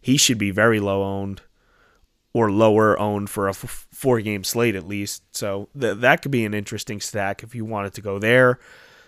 he 0.00 0.16
should 0.16 0.38
be 0.38 0.50
very 0.50 0.80
low 0.80 1.02
owned 1.02 1.42
or 2.32 2.50
lower 2.50 2.98
owned 2.98 3.30
for 3.30 3.46
a 3.48 3.50
f- 3.50 3.86
four 3.90 4.20
game 4.20 4.44
slate 4.44 4.76
at 4.76 4.86
least. 4.86 5.22
So 5.34 5.68
th- 5.78 5.98
that 5.98 6.22
could 6.22 6.30
be 6.30 6.44
an 6.44 6.54
interesting 6.54 7.00
stack 7.00 7.42
if 7.42 7.54
you 7.54 7.64
wanted 7.64 7.94
to 7.94 8.02
go 8.02 8.18
there. 8.18 8.58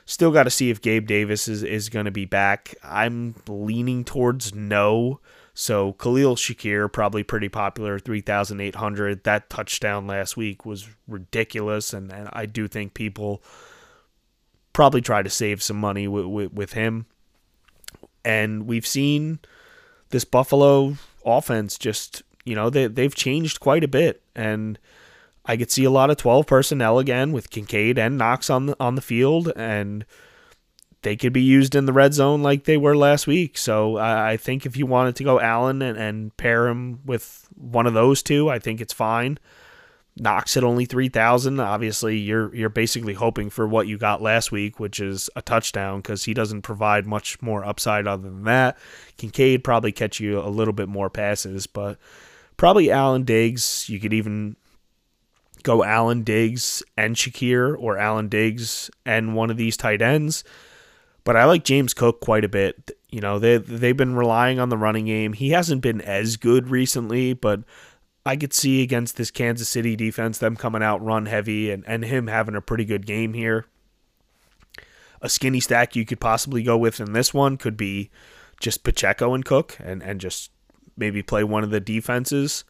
Still 0.08 0.30
got 0.30 0.44
to 0.44 0.50
see 0.50 0.70
if 0.70 0.80
Gabe 0.80 1.06
Davis 1.06 1.48
is, 1.48 1.62
is 1.62 1.90
going 1.90 2.06
to 2.06 2.10
be 2.10 2.24
back. 2.24 2.74
I'm 2.82 3.34
leaning 3.46 4.04
towards 4.04 4.54
no. 4.54 5.20
So 5.52 5.92
Khalil 5.92 6.34
Shakir, 6.34 6.90
probably 6.90 7.22
pretty 7.22 7.50
popular, 7.50 7.98
3,800. 7.98 9.24
That 9.24 9.50
touchdown 9.50 10.06
last 10.06 10.34
week 10.34 10.64
was 10.64 10.88
ridiculous. 11.06 11.92
And, 11.92 12.10
and 12.10 12.30
I 12.32 12.46
do 12.46 12.68
think 12.68 12.94
people 12.94 13.42
probably 14.72 15.02
try 15.02 15.22
to 15.22 15.28
save 15.28 15.62
some 15.62 15.78
money 15.78 16.08
with, 16.08 16.24
with, 16.24 16.52
with 16.54 16.72
him. 16.72 17.04
And 18.24 18.66
we've 18.66 18.86
seen 18.86 19.40
this 20.08 20.24
Buffalo 20.24 20.96
offense 21.22 21.76
just, 21.76 22.22
you 22.46 22.54
know, 22.54 22.70
they, 22.70 22.86
they've 22.86 23.14
changed 23.14 23.60
quite 23.60 23.84
a 23.84 23.88
bit. 23.88 24.22
And 24.34 24.78
I 25.48 25.56
could 25.56 25.70
see 25.70 25.84
a 25.84 25.90
lot 25.90 26.10
of 26.10 26.18
12 26.18 26.46
personnel 26.46 26.98
again 26.98 27.32
with 27.32 27.48
Kincaid 27.48 27.98
and 27.98 28.18
Knox 28.18 28.50
on 28.50 28.66
the, 28.66 28.76
on 28.78 28.94
the 28.94 29.00
field, 29.00 29.50
and 29.56 30.04
they 31.02 31.16
could 31.16 31.32
be 31.32 31.42
used 31.42 31.74
in 31.74 31.86
the 31.86 31.92
red 31.92 32.12
zone 32.12 32.42
like 32.42 32.64
they 32.64 32.76
were 32.76 32.94
last 32.94 33.26
week. 33.26 33.56
So 33.56 33.96
I 33.96 34.36
think 34.36 34.66
if 34.66 34.76
you 34.76 34.84
wanted 34.84 35.16
to 35.16 35.24
go 35.24 35.40
Allen 35.40 35.80
and, 35.80 35.96
and 35.96 36.36
pair 36.36 36.68
him 36.68 37.00
with 37.06 37.48
one 37.54 37.86
of 37.86 37.94
those 37.94 38.22
two, 38.22 38.50
I 38.50 38.58
think 38.58 38.80
it's 38.80 38.92
fine. 38.92 39.38
Knox 40.16 40.56
at 40.56 40.64
only 40.64 40.84
3,000. 40.84 41.60
Obviously, 41.60 42.18
you're 42.18 42.54
you're 42.54 42.68
basically 42.68 43.14
hoping 43.14 43.50
for 43.50 43.66
what 43.66 43.86
you 43.86 43.96
got 43.96 44.20
last 44.20 44.50
week, 44.50 44.80
which 44.80 45.00
is 45.00 45.30
a 45.36 45.40
touchdown 45.42 46.00
because 46.00 46.24
he 46.24 46.34
doesn't 46.34 46.62
provide 46.62 47.06
much 47.06 47.40
more 47.40 47.64
upside 47.64 48.06
other 48.06 48.28
than 48.28 48.44
that. 48.44 48.76
Kincaid 49.16 49.62
probably 49.62 49.92
catch 49.92 50.18
you 50.18 50.40
a 50.40 50.50
little 50.50 50.74
bit 50.74 50.88
more 50.88 51.08
passes, 51.08 51.68
but 51.68 51.98
probably 52.56 52.90
Allen 52.90 53.22
Diggs. 53.22 53.88
You 53.88 54.00
could 54.00 54.12
even 54.12 54.56
go 55.62 55.84
Allen 55.84 56.22
Diggs 56.22 56.82
and 56.96 57.16
Shakir 57.16 57.76
or 57.78 57.98
Allen 57.98 58.28
Diggs 58.28 58.90
and 59.04 59.34
one 59.34 59.50
of 59.50 59.56
these 59.56 59.76
tight 59.76 60.02
ends. 60.02 60.44
But 61.24 61.36
I 61.36 61.44
like 61.44 61.64
James 61.64 61.94
Cook 61.94 62.20
quite 62.20 62.44
a 62.44 62.48
bit. 62.48 62.90
You 63.10 63.20
know, 63.20 63.38
they 63.38 63.58
they've 63.58 63.96
been 63.96 64.16
relying 64.16 64.58
on 64.58 64.68
the 64.68 64.78
running 64.78 65.06
game. 65.06 65.32
He 65.32 65.50
hasn't 65.50 65.82
been 65.82 66.00
as 66.00 66.36
good 66.36 66.68
recently, 66.68 67.32
but 67.32 67.60
I 68.24 68.36
could 68.36 68.52
see 68.52 68.82
against 68.82 69.16
this 69.16 69.30
Kansas 69.30 69.68
City 69.68 69.96
defense 69.96 70.38
them 70.38 70.56
coming 70.56 70.82
out 70.82 71.04
run 71.04 71.26
heavy 71.26 71.70
and, 71.70 71.84
and 71.86 72.04
him 72.04 72.26
having 72.26 72.54
a 72.54 72.60
pretty 72.60 72.84
good 72.84 73.06
game 73.06 73.32
here. 73.32 73.66
A 75.20 75.28
skinny 75.28 75.60
stack 75.60 75.96
you 75.96 76.04
could 76.04 76.20
possibly 76.20 76.62
go 76.62 76.76
with 76.76 77.00
in 77.00 77.12
this 77.12 77.32
one 77.32 77.56
could 77.56 77.76
be 77.76 78.10
just 78.60 78.84
Pacheco 78.84 79.34
and 79.34 79.44
Cook 79.44 79.76
and, 79.80 80.02
and 80.02 80.20
just 80.20 80.50
maybe 80.96 81.22
play 81.22 81.42
one 81.42 81.64
of 81.64 81.70
the 81.70 81.80
defenses 81.80 82.64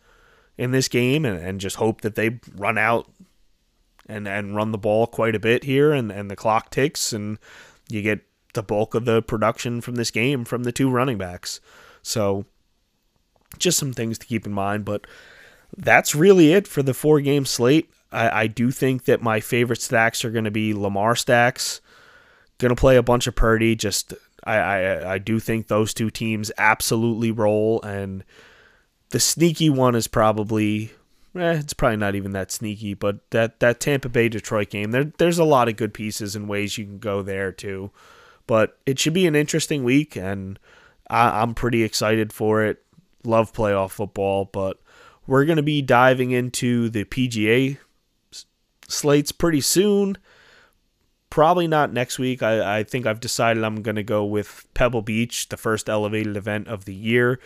in 0.59 0.73
this 0.73 0.89
game 0.89 1.25
and, 1.25 1.41
and 1.41 1.61
just 1.61 1.77
hope 1.77 2.03
that 2.03 2.17
they 2.17 2.39
run 2.55 2.77
out 2.77 3.09
and, 4.07 4.29
and 4.29 4.55
run 4.55 4.73
the 4.73 4.79
ball 4.79 5.07
quite 5.07 5.35
a 5.35 5.41
bit 5.41 5.65
here 5.65 5.93
and, 5.93 6.11
and 6.11 6.31
the 6.31 6.37
clock 6.37 6.71
ticks 6.71 7.13
and 7.13 7.39
you 7.89 8.03
get 8.03 8.21
the 8.55 8.63
bulk 8.63 8.95
of 8.95 9.05
the 9.05 9.23
production 9.23 9.81
from 9.81 9.95
this 9.95 10.11
game 10.11 10.45
from 10.45 10.65
the 10.65 10.73
two 10.73 10.91
running 10.91 11.17
backs. 11.17 11.61
So 12.03 12.45
just 13.59 13.79
some 13.79 13.93
things 13.93 14.19
to 14.19 14.27
keep 14.27 14.45
in 14.45 14.53
mind, 14.53 14.85
but 14.85 15.07
that's 15.77 16.15
really 16.15 16.53
it 16.53 16.67
for 16.67 16.83
the 16.83 16.95
four 16.95 17.21
game 17.21 17.45
slate. 17.45 17.91
I, 18.11 18.43
I 18.43 18.47
do 18.47 18.71
think 18.71 19.05
that 19.05 19.23
my 19.23 19.41
favorite 19.41 19.83
stacks 19.83 20.25
are 20.25 20.31
going 20.31 20.45
to 20.45 20.51
be 20.51 20.75
Lamar 20.75 21.15
stacks. 21.15 21.81
Going 22.59 22.75
to 22.75 22.81
play 22.81 22.97
a 22.97 23.03
bunch 23.03 23.27
of 23.27 23.37
Purdy. 23.37 23.77
Just 23.77 24.15
I, 24.45 24.57
I 24.57 25.13
I 25.15 25.19
do 25.19 25.39
think 25.39 25.69
those 25.69 25.95
two 25.95 26.11
teams 26.11 26.51
absolutely 26.59 27.31
roll, 27.31 27.81
and 27.83 28.25
the 29.11 29.21
sneaky 29.21 29.71
one 29.71 29.95
is 29.95 30.09
probably 30.09 30.93
eh, 31.37 31.59
it's 31.59 31.75
probably 31.75 31.97
not 31.97 32.15
even 32.15 32.33
that 32.33 32.51
sneaky, 32.51 32.95
but 32.95 33.31
that 33.31 33.61
that 33.61 33.81
Tampa 33.81 34.09
Bay 34.09 34.29
Detroit 34.29 34.71
game 34.71 34.91
there 34.91 35.13
there's 35.19 35.39
a 35.39 35.45
lot 35.45 35.69
of 35.69 35.77
good 35.77 35.95
pieces 35.95 36.37
and 36.37 36.49
ways 36.49 36.79
you 36.79 36.85
can 36.85 36.99
go 36.99 37.23
there 37.23 37.53
too. 37.53 37.91
But 38.47 38.79
it 38.87 38.99
should 38.99 39.13
be 39.13 39.27
an 39.27 39.37
interesting 39.37 39.85
week, 39.85 40.17
and 40.17 40.59
I, 41.11 41.43
I'm 41.43 41.55
pretty 41.55 41.83
excited 41.83 42.33
for 42.33 42.65
it. 42.65 42.83
Love 43.25 43.53
playoff 43.53 43.91
football, 43.91 44.47
but 44.47 44.79
we're 45.27 45.45
going 45.45 45.57
to 45.57 45.63
be 45.63 45.83
diving 45.83 46.31
into 46.31 46.89
the 46.89 47.05
PGA 47.05 47.77
slates 48.89 49.33
pretty 49.33 49.61
soon. 49.61 50.17
Probably 51.31 51.69
not 51.69 51.93
next 51.93 52.19
week. 52.19 52.43
I, 52.43 52.79
I 52.79 52.83
think 52.85 53.05
I've 53.05 53.21
decided 53.21 53.63
I'm 53.63 53.83
going 53.83 53.97
to 53.97 54.03
go 54.03 54.25
with 54.25 54.67
Pebble 54.73 55.03
Beach, 55.03 55.51
the 55.51 55.59
first 55.59 55.91
elevated 55.91 56.39
event 56.39 56.69
of 56.69 56.87
the 56.87 56.95
year, 56.95 57.39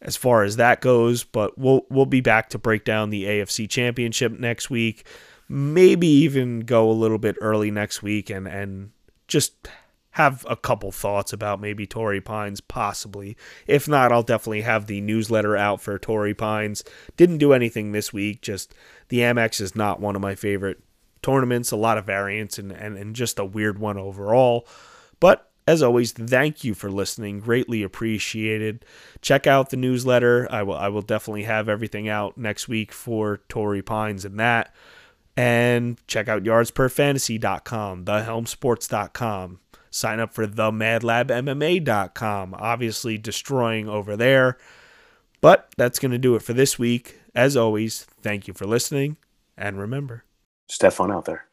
as 0.00 0.16
far 0.16 0.42
as 0.44 0.56
that 0.56 0.80
goes. 0.80 1.24
But 1.24 1.58
we'll 1.58 1.86
we'll 1.90 2.06
be 2.06 2.20
back 2.20 2.48
to 2.50 2.58
break 2.58 2.84
down 2.84 3.10
the 3.10 3.24
AFC 3.24 3.68
Championship 3.68 4.32
next 4.38 4.70
week. 4.70 5.06
Maybe 5.48 6.08
even 6.08 6.60
go 6.60 6.90
a 6.90 6.92
little 6.92 7.18
bit 7.18 7.36
early 7.40 7.70
next 7.70 8.02
week 8.02 8.30
and 8.30 8.46
and 8.48 8.90
just 9.28 9.68
have 10.16 10.46
a 10.48 10.56
couple 10.56 10.90
thoughts 10.90 11.34
about 11.34 11.60
maybe 11.60 11.86
Torrey 11.86 12.22
Pines, 12.22 12.62
possibly. 12.62 13.36
If 13.66 13.86
not, 13.86 14.12
I'll 14.12 14.22
definitely 14.22 14.62
have 14.62 14.86
the 14.86 15.02
newsletter 15.02 15.58
out 15.58 15.82
for 15.82 15.98
Torrey 15.98 16.32
Pines. 16.32 16.82
Didn't 17.18 17.36
do 17.36 17.52
anything 17.52 17.92
this 17.92 18.14
week, 18.14 18.40
just 18.40 18.74
the 19.08 19.18
Amex 19.18 19.60
is 19.60 19.76
not 19.76 20.00
one 20.00 20.16
of 20.16 20.22
my 20.22 20.34
favorite 20.34 20.78
tournaments, 21.20 21.70
a 21.70 21.76
lot 21.76 21.98
of 21.98 22.06
variants 22.06 22.58
and, 22.58 22.72
and, 22.72 22.96
and 22.96 23.14
just 23.14 23.38
a 23.38 23.44
weird 23.44 23.78
one 23.78 23.98
overall. 23.98 24.66
But 25.20 25.50
as 25.66 25.82
always, 25.82 26.12
thank 26.12 26.64
you 26.64 26.74
for 26.74 26.90
listening. 26.90 27.40
Greatly 27.40 27.82
appreciated. 27.82 28.84
Check 29.20 29.46
out 29.46 29.70
the 29.70 29.76
newsletter. 29.76 30.46
I 30.50 30.62
will 30.62 30.76
I 30.76 30.88
will 30.88 31.02
definitely 31.02 31.44
have 31.44 31.68
everything 31.68 32.08
out 32.08 32.38
next 32.38 32.68
week 32.68 32.92
for 32.92 33.40
Torrey 33.48 33.82
Pines 33.82 34.24
and 34.24 34.38
that. 34.38 34.74
And 35.36 36.00
check 36.06 36.28
out 36.28 36.44
yardsperfantasy.com, 36.44 38.04
thehelmsports.com 38.06 39.58
Sign 39.96 40.20
up 40.20 40.34
for 40.34 40.46
the 40.46 40.70
MadLabMMA.com. 40.70 42.54
Obviously, 42.58 43.16
destroying 43.16 43.88
over 43.88 44.14
there. 44.14 44.58
But 45.40 45.72
that's 45.78 45.98
going 45.98 46.12
to 46.12 46.18
do 46.18 46.34
it 46.34 46.42
for 46.42 46.52
this 46.52 46.78
week. 46.78 47.18
As 47.34 47.56
always, 47.56 48.04
thank 48.20 48.46
you 48.46 48.52
for 48.52 48.66
listening. 48.66 49.16
And 49.56 49.78
remember, 49.78 50.24
fun 50.94 51.10
out 51.10 51.24
there. 51.24 51.45